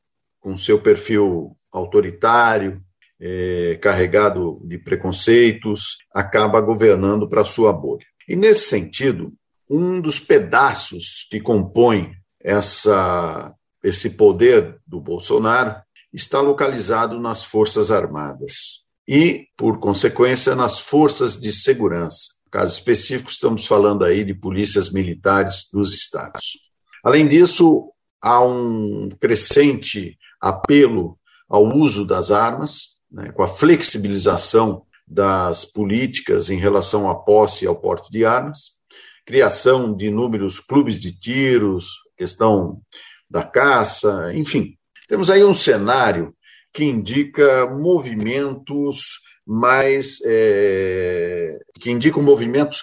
[0.41, 2.83] com seu perfil autoritário,
[3.21, 8.05] é, carregado de preconceitos, acaba governando para sua bolha.
[8.29, 9.33] E nesse sentido,
[9.71, 15.84] um dos pedaços que compõe essa, esse poder do Bolsonaro
[16.15, 22.29] está localizado nas Forças Armadas e, por consequência, nas forças de segurança.
[22.47, 26.59] No caso específico, estamos falando aí de polícias militares dos estados.
[27.03, 27.91] Além disso,
[28.23, 36.59] há um crescente apelo ao uso das armas, né, com a flexibilização das políticas em
[36.59, 38.79] relação à posse e ao porte de armas,
[39.27, 42.81] criação de inúmeros clubes de tiros, questão
[43.29, 44.77] da caça, enfim.
[45.09, 46.35] Temos aí um cenário
[46.73, 50.19] que indica movimentos mais.
[50.25, 52.83] É, que indicam movimentos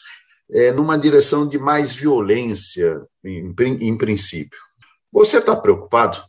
[0.51, 4.59] é, numa direção de mais violência, em, em princípio.
[5.11, 6.22] Você está preocupado?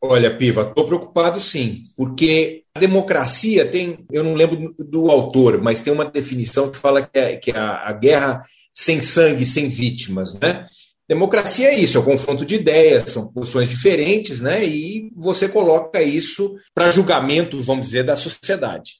[0.00, 5.80] Olha, Piva, estou preocupado sim, porque a democracia tem, eu não lembro do autor, mas
[5.80, 9.68] tem uma definição que fala que, é, que é a, a guerra sem sangue, sem
[9.68, 10.66] vítimas, né?
[11.12, 14.64] Democracia é isso, é o confronto de ideias, são posições diferentes, né?
[14.64, 18.92] E você coloca isso para julgamento, vamos dizer, da sociedade.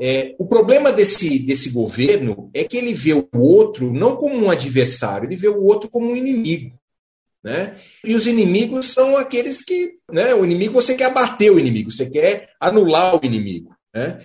[0.00, 4.48] É, o problema desse, desse governo é que ele vê o outro não como um
[4.48, 6.78] adversário, ele vê o outro como um inimigo.
[7.42, 7.74] Né?
[8.04, 9.94] E os inimigos são aqueles que.
[10.12, 13.74] Né, o inimigo você quer abater o inimigo, você quer anular o inimigo.
[13.92, 14.20] Né?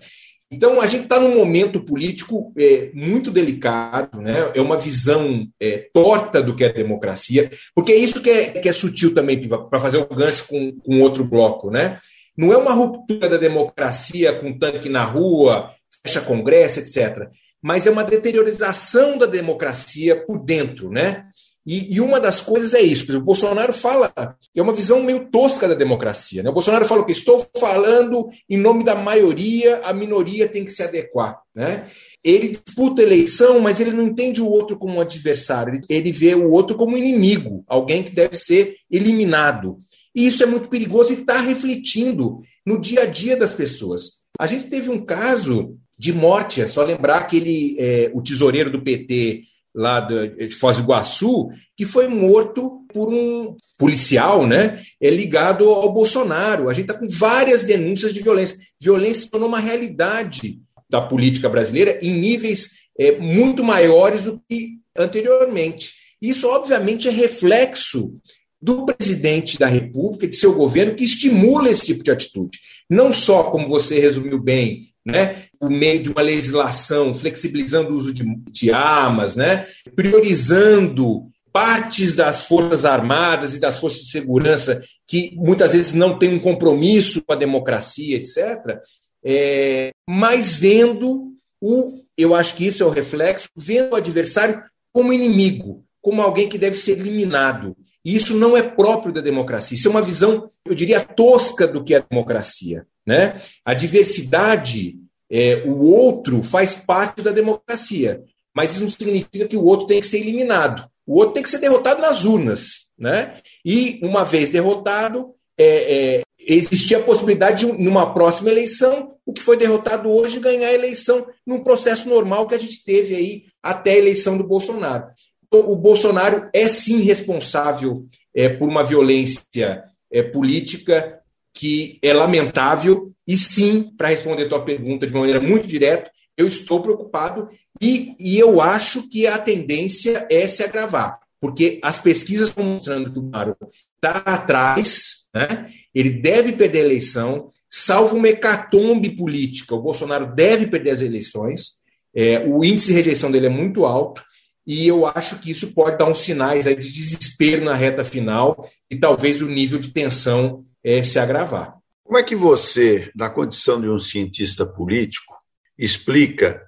[0.53, 4.51] Então, a gente está num momento político é, muito delicado, né?
[4.53, 8.69] é uma visão é, torta do que é democracia, porque é isso que é, que
[8.69, 11.71] é sutil também, para fazer o um gancho com, com outro bloco.
[11.71, 11.97] Né?
[12.37, 15.71] Não é uma ruptura da democracia com tanque na rua,
[16.05, 17.27] fecha congresso, etc.,
[17.59, 20.91] mas é uma deteriorização da democracia por dentro.
[20.91, 21.25] Né?
[21.65, 23.17] E, e, uma das coisas é isso.
[23.17, 24.11] O Bolsonaro fala,
[24.53, 26.43] é uma visão meio tosca da democracia.
[26.43, 26.49] Né?
[26.49, 30.83] O Bolsonaro fala que estou falando em nome da maioria, a minoria tem que se
[30.83, 31.39] adequar.
[31.55, 31.85] Né?
[32.23, 36.35] Ele disputa eleição, mas ele não entende o outro como um adversário, ele, ele vê
[36.35, 39.77] o outro como inimigo, alguém que deve ser eliminado.
[40.13, 44.21] E isso é muito perigoso e está refletindo no dia a dia das pessoas.
[44.37, 48.81] A gente teve um caso de morte, é só lembrar aquele é, o tesoureiro do
[48.81, 49.41] PT
[49.75, 55.91] lá de Foz do Iguaçu, que foi morto por um policial, né, é ligado ao
[55.91, 56.69] Bolsonaro.
[56.69, 58.55] A gente está com várias denúncias de violência.
[58.79, 60.59] Violência se tornou uma realidade
[60.89, 65.91] da política brasileira em níveis é, muito maiores do que anteriormente.
[66.21, 68.13] Isso, obviamente, é reflexo
[68.61, 72.59] do presidente da República, de seu governo, que estimula esse tipo de atitude.
[72.89, 78.23] Não só, como você resumiu bem, né, meio de uma legislação, flexibilizando o uso de,
[78.49, 85.73] de armas, né, priorizando partes das Forças Armadas e das Forças de Segurança que muitas
[85.73, 88.79] vezes não têm um compromisso com a democracia, etc.,
[89.25, 91.31] é, mas vendo
[91.61, 96.49] o, eu acho que isso é o reflexo, vendo o adversário como inimigo, como alguém
[96.49, 97.75] que deve ser eliminado.
[98.03, 99.75] E isso não é próprio da democracia.
[99.75, 102.85] Isso é uma visão, eu diria, tosca do que é a democracia.
[103.05, 103.39] Né?
[103.65, 104.95] A diversidade,
[105.29, 108.23] é, o outro faz parte da democracia,
[108.55, 110.87] mas isso não significa que o outro tem que ser eliminado.
[111.05, 112.91] O outro tem que ser derrotado nas urnas.
[112.97, 113.37] Né?
[113.65, 119.41] E, uma vez derrotado, é, é, existia a possibilidade de, numa próxima eleição, o que
[119.41, 123.91] foi derrotado hoje ganhar a eleição num processo normal que a gente teve aí até
[123.91, 125.07] a eleição do Bolsonaro.
[125.45, 131.19] Então, o Bolsonaro é sim responsável é, por uma violência é, política
[131.53, 136.47] que é lamentável, e sim, para responder a tua pergunta de maneira muito direta, eu
[136.47, 137.47] estou preocupado
[137.81, 143.11] e, e eu acho que a tendência é se agravar, porque as pesquisas estão mostrando
[143.11, 143.55] que o Bolsonaro
[143.95, 145.71] está atrás, né?
[145.93, 151.83] ele deve perder a eleição, salvo uma hecatombe política, o Bolsonaro deve perder as eleições,
[152.15, 154.23] é, o índice de rejeição dele é muito alto,
[154.65, 158.95] e eu acho que isso pode dar uns sinais de desespero na reta final e
[158.95, 161.77] talvez o nível de tensão é, se agravar.
[162.03, 165.33] Como é que você, na condição de um cientista político,
[165.77, 166.61] explica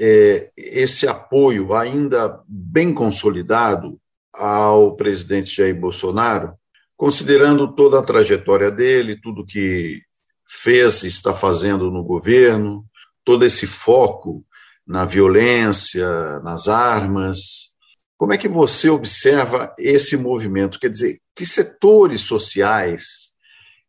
[0.00, 4.00] é, esse apoio ainda bem consolidado
[4.34, 6.54] ao presidente Jair Bolsonaro,
[6.96, 10.00] considerando toda a trajetória dele, tudo que
[10.46, 12.84] fez e está fazendo no governo,
[13.24, 14.44] todo esse foco
[14.86, 17.76] na violência, nas armas.
[18.16, 20.80] Como é que você observa esse movimento?
[20.80, 23.27] Quer dizer, que setores sociais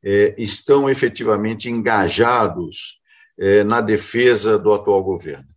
[0.04, 3.00] é, estão efetivamente engajados
[3.40, 5.48] é, na defesa do atual governo?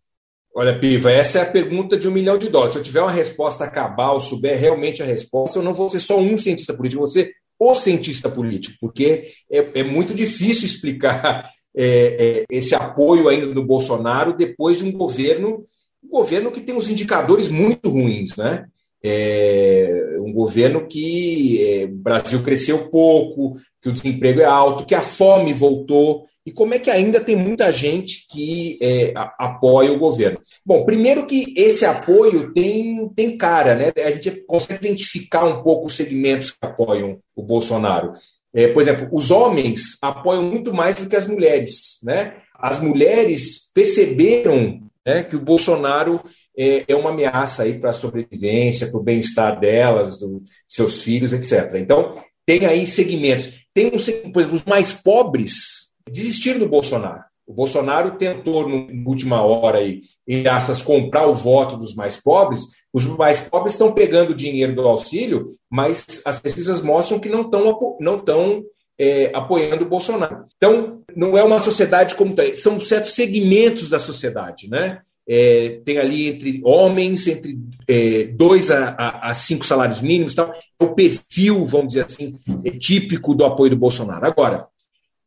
[0.54, 2.74] Olha, Piva, essa é a pergunta de um milhão de dólares.
[2.74, 6.20] Se eu tiver uma resposta cabal, souber realmente a resposta, eu não vou ser só
[6.20, 11.48] um cientista político, eu vou ser o cientista político, porque é, é muito difícil explicar
[11.74, 15.64] é, é, esse apoio ainda do Bolsonaro depois de um governo,
[16.04, 18.66] um governo que tem uns indicadores muito ruins, né?
[19.04, 24.94] É, um governo que é, o Brasil cresceu pouco, que o desemprego é alto, que
[24.94, 29.98] a fome voltou, e como é que ainda tem muita gente que é, apoia o
[29.98, 30.40] governo?
[30.66, 33.92] Bom, primeiro que esse apoio tem, tem cara, né?
[34.04, 38.12] A gente consegue identificar um pouco os segmentos que apoiam o Bolsonaro.
[38.52, 42.00] É, por exemplo, os homens apoiam muito mais do que as mulheres.
[42.02, 42.34] Né?
[42.54, 46.20] As mulheres perceberam né, que o Bolsonaro
[46.56, 51.74] é, é uma ameaça para a sobrevivência, para o bem-estar delas, dos seus filhos, etc.
[51.76, 52.14] Então,
[52.46, 53.66] tem aí segmentos.
[53.74, 57.22] Tem, um, os mais pobres desistiram do Bolsonaro.
[57.46, 62.62] O Bolsonaro tentou, na última hora, aí, em aspas, comprar o voto dos mais pobres.
[62.92, 67.96] Os mais pobres estão pegando dinheiro do auxílio, mas as pesquisas mostram que não estão
[68.00, 68.62] não tão,
[68.98, 70.44] é, apoiando o Bolsonaro.
[70.56, 72.34] Então, não é uma sociedade como.
[72.54, 75.02] São certos segmentos da sociedade, né?
[75.34, 77.58] É, tem ali entre homens, entre
[77.88, 82.36] é, dois a, a, a, cinco salários mínimos, tal, é o perfil, vamos dizer assim,
[82.62, 84.26] é típico do apoio do Bolsonaro.
[84.26, 84.68] Agora,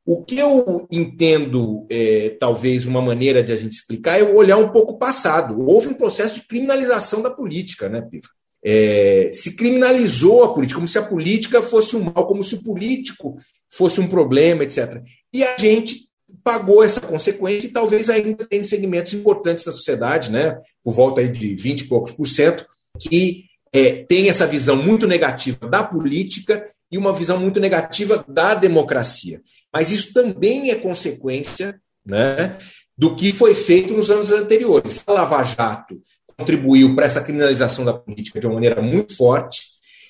[0.05, 4.69] o que eu entendo, é, talvez, uma maneira de a gente explicar é olhar um
[4.69, 5.59] pouco o passado.
[5.67, 8.27] Houve um processo de criminalização da política, né, Piva?
[8.63, 12.63] É, se criminalizou a política, como se a política fosse um mal, como se o
[12.63, 13.37] político
[13.67, 15.01] fosse um problema, etc.
[15.33, 16.07] E a gente
[16.45, 21.27] pagou essa consequência e talvez ainda tenha segmentos importantes da sociedade, né, por volta aí
[21.27, 22.63] de 20 e poucos por cento,
[22.99, 28.53] que é, tem essa visão muito negativa da política e uma visão muito negativa da
[28.53, 29.41] democracia.
[29.73, 32.59] Mas isso também é consequência né,
[32.95, 35.03] do que foi feito nos anos anteriores.
[35.07, 35.99] A Lava Jato
[36.37, 39.63] contribuiu para essa criminalização da política de uma maneira muito forte.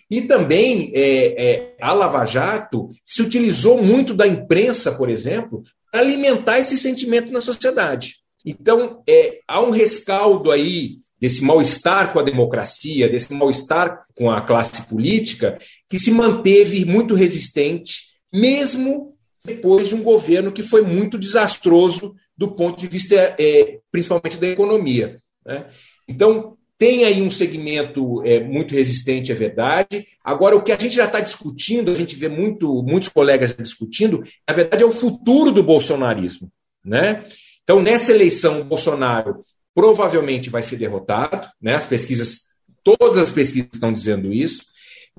[0.09, 6.01] E também é, é, a Lava Jato se utilizou muito da imprensa, por exemplo, para
[6.01, 8.17] alimentar esse sentimento na sociedade.
[8.45, 14.41] Então, é, há um rescaldo aí desse mal-estar com a democracia, desse mal-estar com a
[14.41, 15.57] classe política,
[15.89, 18.01] que se manteve muito resistente,
[18.31, 24.37] mesmo depois de um governo que foi muito desastroso do ponto de vista, é, principalmente
[24.37, 25.17] da economia.
[25.45, 25.65] Né?
[26.07, 30.05] Então, tem aí um segmento é, muito resistente, é verdade.
[30.23, 34.21] Agora, o que a gente já está discutindo, a gente vê muito, muitos colegas discutindo,
[34.47, 36.47] na verdade, é o futuro do bolsonarismo.
[36.85, 37.25] Né?
[37.63, 39.39] Então, nessa eleição, o Bolsonaro
[39.73, 41.73] provavelmente vai ser derrotado, né?
[41.73, 42.41] as pesquisas,
[42.83, 44.65] todas as pesquisas estão dizendo isso,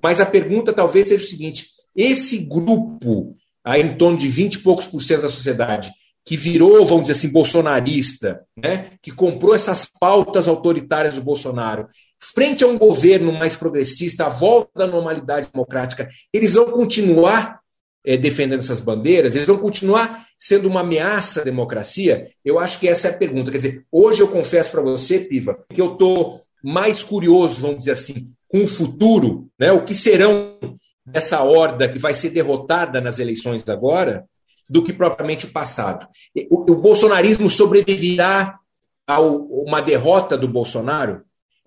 [0.00, 4.58] mas a pergunta talvez seja o seguinte: esse grupo aí em torno de 20 e
[4.60, 5.90] poucos por cento da sociedade,
[6.26, 11.86] que virou, vamos dizer assim, bolsonarista, né, que comprou essas pautas autoritárias do Bolsonaro,
[12.20, 17.60] frente a um governo mais progressista, a volta da normalidade democrática, eles vão continuar
[18.04, 19.34] é, defendendo essas bandeiras?
[19.34, 22.26] Eles vão continuar sendo uma ameaça à democracia?
[22.44, 23.50] Eu acho que essa é a pergunta.
[23.50, 27.92] Quer dizer, hoje eu confesso para você, Piva, que eu estou mais curioso, vamos dizer
[27.92, 30.56] assim, com o futuro, né, o que serão
[31.04, 34.24] dessa horda que vai ser derrotada nas eleições agora,
[34.68, 36.06] do que propriamente o passado.
[36.50, 38.58] O, o bolsonarismo sobreviverá
[39.06, 41.22] a uma derrota do Bolsonaro?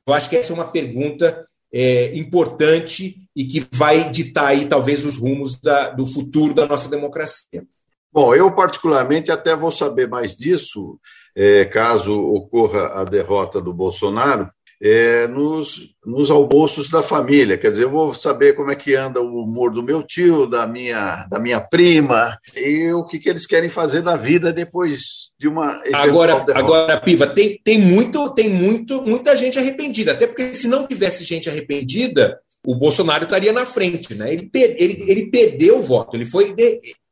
[0.05, 5.05] Eu acho que essa é uma pergunta é, importante e que vai ditar aí talvez
[5.05, 7.65] os rumos da, do futuro da nossa democracia.
[8.11, 10.99] Bom, eu particularmente até vou saber mais disso,
[11.35, 14.49] é, caso ocorra a derrota do Bolsonaro,
[14.81, 17.57] é, nos, nos almoços da família.
[17.57, 20.65] Quer dizer, eu vou saber como é que anda o humor do meu tio, da
[20.65, 25.47] minha, da minha prima, e o que, que eles querem fazer da vida depois de
[25.47, 25.81] uma.
[25.93, 26.57] Agora, derrota.
[26.57, 31.23] agora, Piva, tem, tem, muito, tem muito, muita gente arrependida, até porque se não tivesse
[31.23, 34.33] gente arrependida, o Bolsonaro estaria na frente, né?
[34.33, 36.55] Ele, ele, ele perdeu o voto, ele foi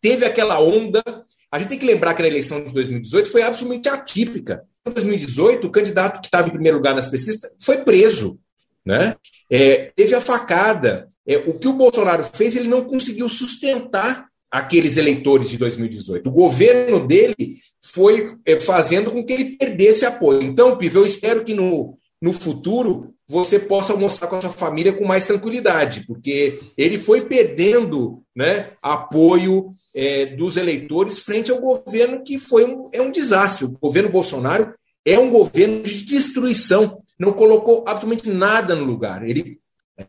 [0.02, 1.02] teve aquela onda.
[1.52, 4.64] A gente tem que lembrar que a eleição de 2018 foi absolutamente atípica.
[4.90, 8.40] Em 2018, o candidato que estava em primeiro lugar nas pesquisas foi preso,
[8.86, 9.16] né?
[9.50, 11.10] É, teve a facada.
[11.26, 16.28] É, o que o Bolsonaro fez, ele não conseguiu sustentar aqueles eleitores de 2018.
[16.28, 17.36] O governo dele
[17.82, 20.42] foi é, fazendo com que ele perdesse apoio.
[20.42, 24.94] Então, Piva, eu espero que no, no futuro você possa almoçar com a sua família
[24.94, 32.24] com mais tranquilidade, porque ele foi perdendo né, apoio é, dos eleitores frente ao governo
[32.24, 33.66] que foi um, é um desastre.
[33.66, 34.74] O governo Bolsonaro
[35.06, 39.28] é um governo de destruição, não colocou absolutamente nada no lugar.
[39.28, 39.60] Ele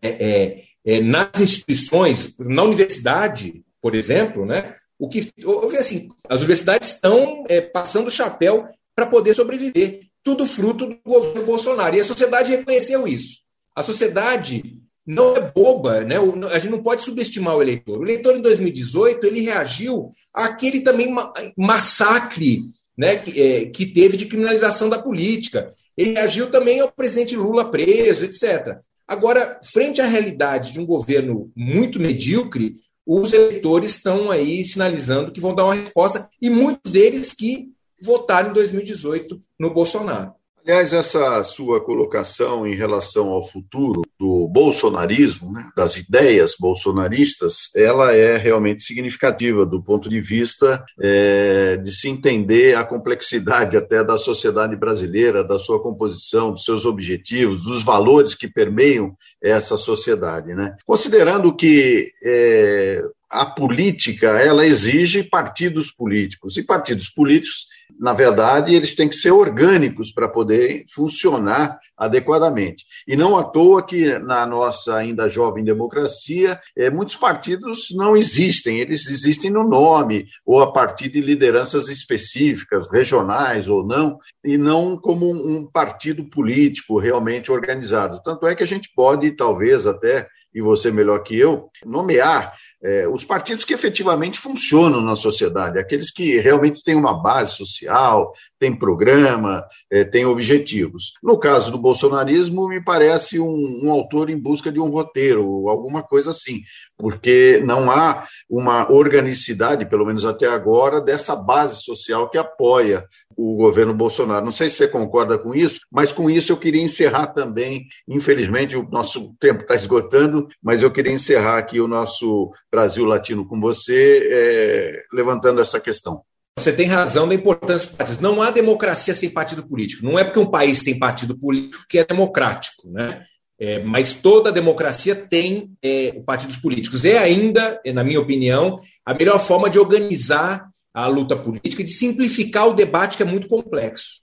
[0.00, 5.32] é, é, é nas instituições, na universidade, por exemplo, né, o que
[5.76, 11.46] assim, as universidades estão é, passando o chapéu para poder sobreviver tudo fruto do governo
[11.46, 11.96] Bolsonaro.
[11.96, 13.38] E a sociedade reconheceu isso.
[13.74, 14.76] A sociedade
[15.06, 16.16] não é boba, né?
[16.52, 18.00] A gente não pode subestimar o eleitor.
[18.00, 21.14] O eleitor em 2018 ele reagiu àquele também
[21.56, 22.60] massacre,
[22.94, 25.72] né, que, é, que teve de criminalização da política.
[25.96, 28.76] Ele reagiu também ao presidente Lula preso, etc.
[29.06, 32.76] Agora, frente à realidade de um governo muito medíocre,
[33.06, 37.70] os eleitores estão aí sinalizando que vão dar uma resposta e muitos deles que
[38.01, 40.38] votaram em 2018 no Bolsonaro.
[40.68, 48.14] Aliás, essa sua colocação em relação ao futuro do bolsonarismo, né, das ideias bolsonaristas, ela
[48.14, 54.18] é realmente significativa do ponto de vista é, de se entender a complexidade até da
[54.18, 60.55] sociedade brasileira, da sua composição, dos seus objetivos, dos valores que permeiam essa sociedade.
[60.55, 60.76] Né?
[60.84, 67.66] Considerando que é, a política ela exige partidos políticos e partidos políticos
[67.99, 72.84] na verdade, eles têm que ser orgânicos para poder funcionar adequadamente.
[73.07, 78.80] E não à toa que na nossa ainda jovem democracia, é, muitos partidos não existem,
[78.80, 84.97] eles existem no nome, ou a partir de lideranças específicas, regionais ou não, e não
[84.97, 88.20] como um partido político realmente organizado.
[88.22, 90.28] Tanto é que a gente pode, talvez até
[90.59, 92.52] e você melhor que eu, nomear
[92.82, 98.32] é, os partidos que efetivamente funcionam na sociedade, aqueles que realmente têm uma base social,
[98.59, 101.12] têm programa, é, têm objetivos.
[101.22, 106.02] No caso do bolsonarismo, me parece um, um, autor em busca de um roteiro, alguma
[106.02, 106.62] coisa assim,
[106.96, 113.06] porque não há uma organicidade, pelo menos até agora, dessa base social que apoia
[113.36, 114.44] o governo Bolsonaro.
[114.44, 117.86] Não sei se você concorda com isso, mas com isso eu queria encerrar também.
[118.09, 123.46] Infelizmente, o nosso tempo está esgotando, mas eu queria encerrar aqui o nosso Brasil Latino
[123.46, 126.22] com você, é, levantando essa questão.
[126.59, 128.20] Você tem razão da importância dos partidos.
[128.20, 130.04] Não há democracia sem partido político.
[130.04, 133.24] Não é porque um país tem partido político que é democrático, né?
[133.61, 137.04] É, mas toda democracia tem é, partidos políticos.
[137.04, 141.92] É ainda, na minha opinião, a melhor forma de organizar a luta política e de
[141.92, 144.20] simplificar o debate que é muito complexo.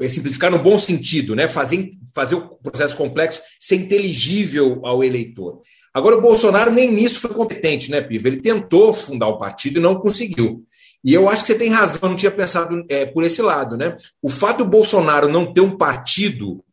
[0.00, 1.48] É simplificar no bom sentido, né?
[1.48, 5.60] fazer, fazer o processo complexo ser inteligível ao eleitor.
[5.96, 8.28] Agora, o Bolsonaro nem nisso foi competente, né, Piva?
[8.28, 10.65] Ele tentou fundar o partido e não conseguiu.
[11.04, 13.96] E eu acho que você tem razão, não tinha pensado é, por esse lado, né?
[14.20, 16.64] O fato do Bolsonaro não ter um partido,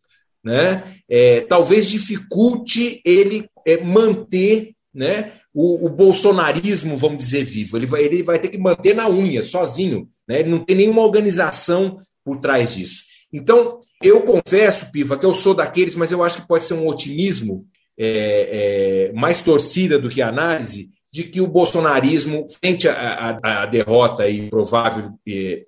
[0.44, 7.78] né, é, talvez dificulte ele é, manter, né, o, o, bolsonarismo, vamos dizer, vivo.
[7.78, 10.08] Ele vai, ele vai ter que manter na unha, sozinho.
[10.28, 10.40] Né?
[10.40, 13.04] Ele não tem nenhuma organização por trás disso.
[13.32, 16.88] Então, eu confesso, Piva, que eu sou daqueles, mas eu acho que pode ser um
[16.88, 17.66] otimismo
[17.98, 25.12] é, é, mais torcida do que análise, de que o bolsonarismo, frente à, derrota provável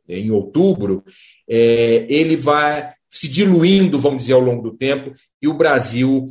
[0.10, 1.04] em outubro,
[1.48, 6.26] é, ele vai se diluindo, vamos dizer, ao longo do tempo, e o Brasil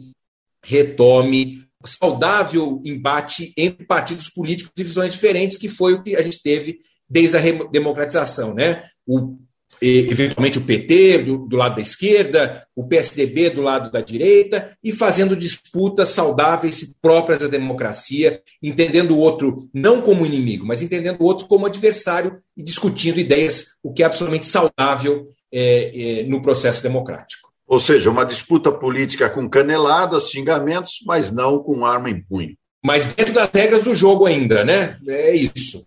[0.65, 6.43] retome saudável embate entre partidos políticos de visões diferentes, que foi o que a gente
[6.43, 7.41] teve desde a
[7.71, 8.53] democratização.
[8.53, 8.83] Né?
[9.07, 9.39] O
[9.81, 14.93] eventualmente o PT do, do, lado da esquerda, o PSDB do lado da direita, e
[14.93, 21.21] fazendo disputas saudáveis e próprias à democracia, entendendo o outro não como inimigo, mas entendendo
[21.21, 26.43] o outro como adversário e discutindo ideias, o que é absolutamente saudável é, é, no
[26.43, 27.49] processo democrático.
[27.67, 32.55] Ou seja, uma disputa política com caneladas, xingamentos, mas não com arma em punho.
[32.85, 34.99] Mas dentro das regras do jogo ainda, né?
[35.09, 35.87] É isso.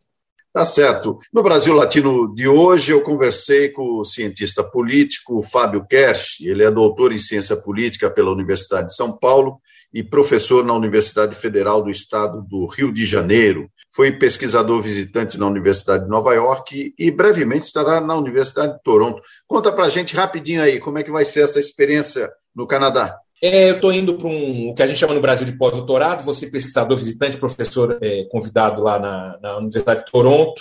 [0.58, 1.20] Tá certo.
[1.32, 6.42] No Brasil Latino de hoje, eu conversei com o cientista político Fábio Kersh.
[6.42, 9.62] Ele é doutor em ciência política pela Universidade de São Paulo
[9.94, 13.70] e professor na Universidade Federal do Estado do Rio de Janeiro.
[13.94, 19.22] Foi pesquisador visitante na Universidade de Nova York e brevemente estará na Universidade de Toronto.
[19.46, 23.16] Conta para gente rapidinho aí como é que vai ser essa experiência no Canadá.
[23.42, 26.34] É, eu estou indo para um, o que a gente chama no Brasil de pós-doutorado,
[26.34, 30.60] ser pesquisador visitante, professor é, convidado lá na, na, Universidade de Toronto,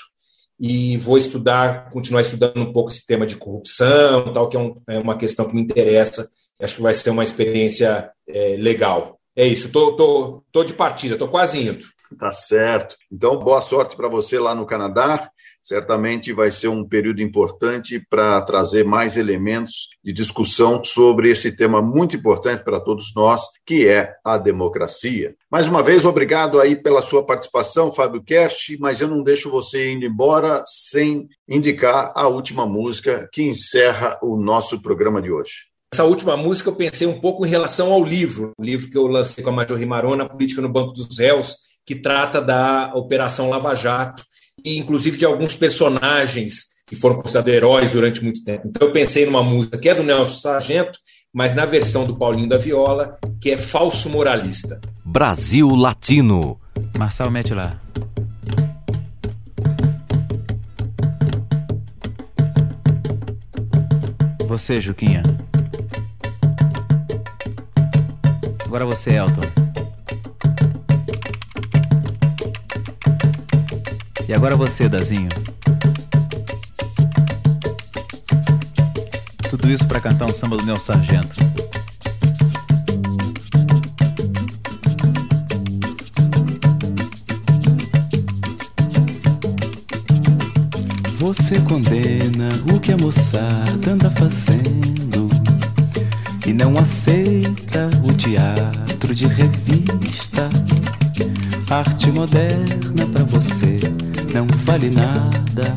[0.60, 4.76] e vou estudar, continuar estudando um pouco esse tema de corrupção, tal, que é, um,
[4.88, 6.28] é uma questão que me interessa.
[6.60, 9.18] Acho que vai ser uma experiência é, legal.
[9.34, 11.84] É isso, estou tô, tô, tô de partida, estou quase indo.
[12.18, 12.96] Tá certo.
[13.10, 15.30] Então, boa sorte para você lá no Canadá.
[15.62, 21.82] Certamente vai ser um período importante para trazer mais elementos de discussão sobre esse tema
[21.82, 25.34] muito importante para todos nós, que é a democracia.
[25.50, 29.90] Mais uma vez, obrigado aí pela sua participação, Fábio Kerst, mas eu não deixo você
[29.90, 35.66] indo embora sem indicar a última música que encerra o nosso programa de hoje.
[35.92, 39.06] Essa última música eu pensei um pouco em relação ao livro, o livro que eu
[39.06, 43.74] lancei com a Major Rimarona, Política no Banco dos Réus, que trata da Operação Lava
[43.74, 44.24] Jato,
[44.64, 48.68] e inclusive de alguns personagens que foram considerados heróis durante muito tempo.
[48.68, 50.98] Então eu pensei numa música que é do Nelson Sargento,
[51.32, 54.80] mas na versão do Paulinho da Viola, que é Falso Moralista.
[55.04, 56.58] Brasil Latino.
[56.98, 57.80] Marçal, mete lá.
[64.48, 65.22] Você, Juquinha.
[68.64, 69.65] Agora você, Elton.
[74.28, 75.28] E agora você, Dazinho.
[79.48, 81.36] Tudo isso para cantar um samba do Nelson Sargento.
[91.18, 95.28] Você condena o que a moçada anda fazendo
[96.44, 100.48] e não aceita o teatro de revista.
[101.70, 103.75] Arte moderna para você
[104.36, 105.74] não vale nada.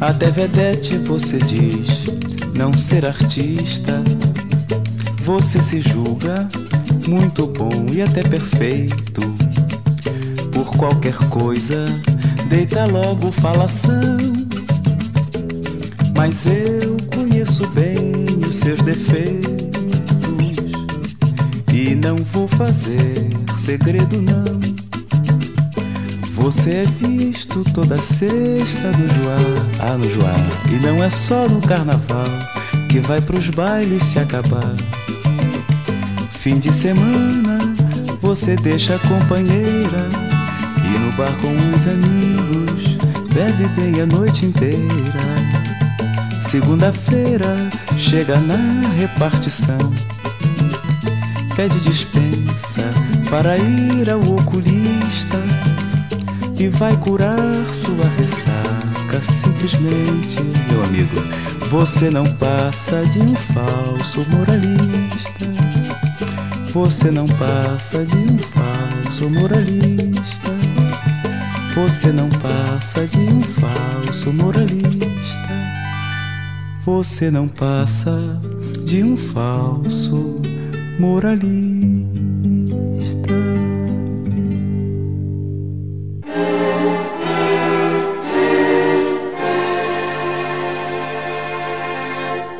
[0.00, 2.06] Até vedete você diz
[2.56, 4.02] não ser artista.
[5.22, 6.48] Você se julga
[7.06, 9.20] muito bom e até perfeito.
[10.52, 11.86] Por qualquer coisa,
[12.48, 14.18] deita logo falação.
[16.16, 18.12] Mas eu conheço bem
[18.44, 19.70] os seus defeitos
[21.72, 24.69] e não vou fazer segredo não.
[26.40, 29.36] Você é visto toda sexta no Joá,
[29.78, 30.34] ah, no Joá.
[30.70, 32.24] E não é só no carnaval
[32.88, 34.74] que vai pros bailes se acabar.
[36.30, 37.58] Fim de semana
[38.22, 40.08] você deixa a companheira
[40.78, 42.96] e no bar com os amigos
[43.34, 45.20] bebe bem a noite inteira.
[46.42, 47.68] Segunda-feira
[47.98, 48.56] chega na
[48.96, 49.78] repartição,
[51.54, 52.88] pede dispensa
[53.28, 55.49] para ir ao oculista
[56.60, 59.22] e vai curar sua ressaca.
[59.22, 60.40] Simplesmente,
[60.70, 61.16] meu amigo,
[61.70, 65.46] você não passa de um falso moralista.
[66.72, 70.50] Você não passa de um falso moralista.
[71.74, 75.10] Você não passa de um falso moralista.
[76.84, 78.38] Você não passa
[78.84, 80.42] de um falso
[80.98, 81.99] moralista.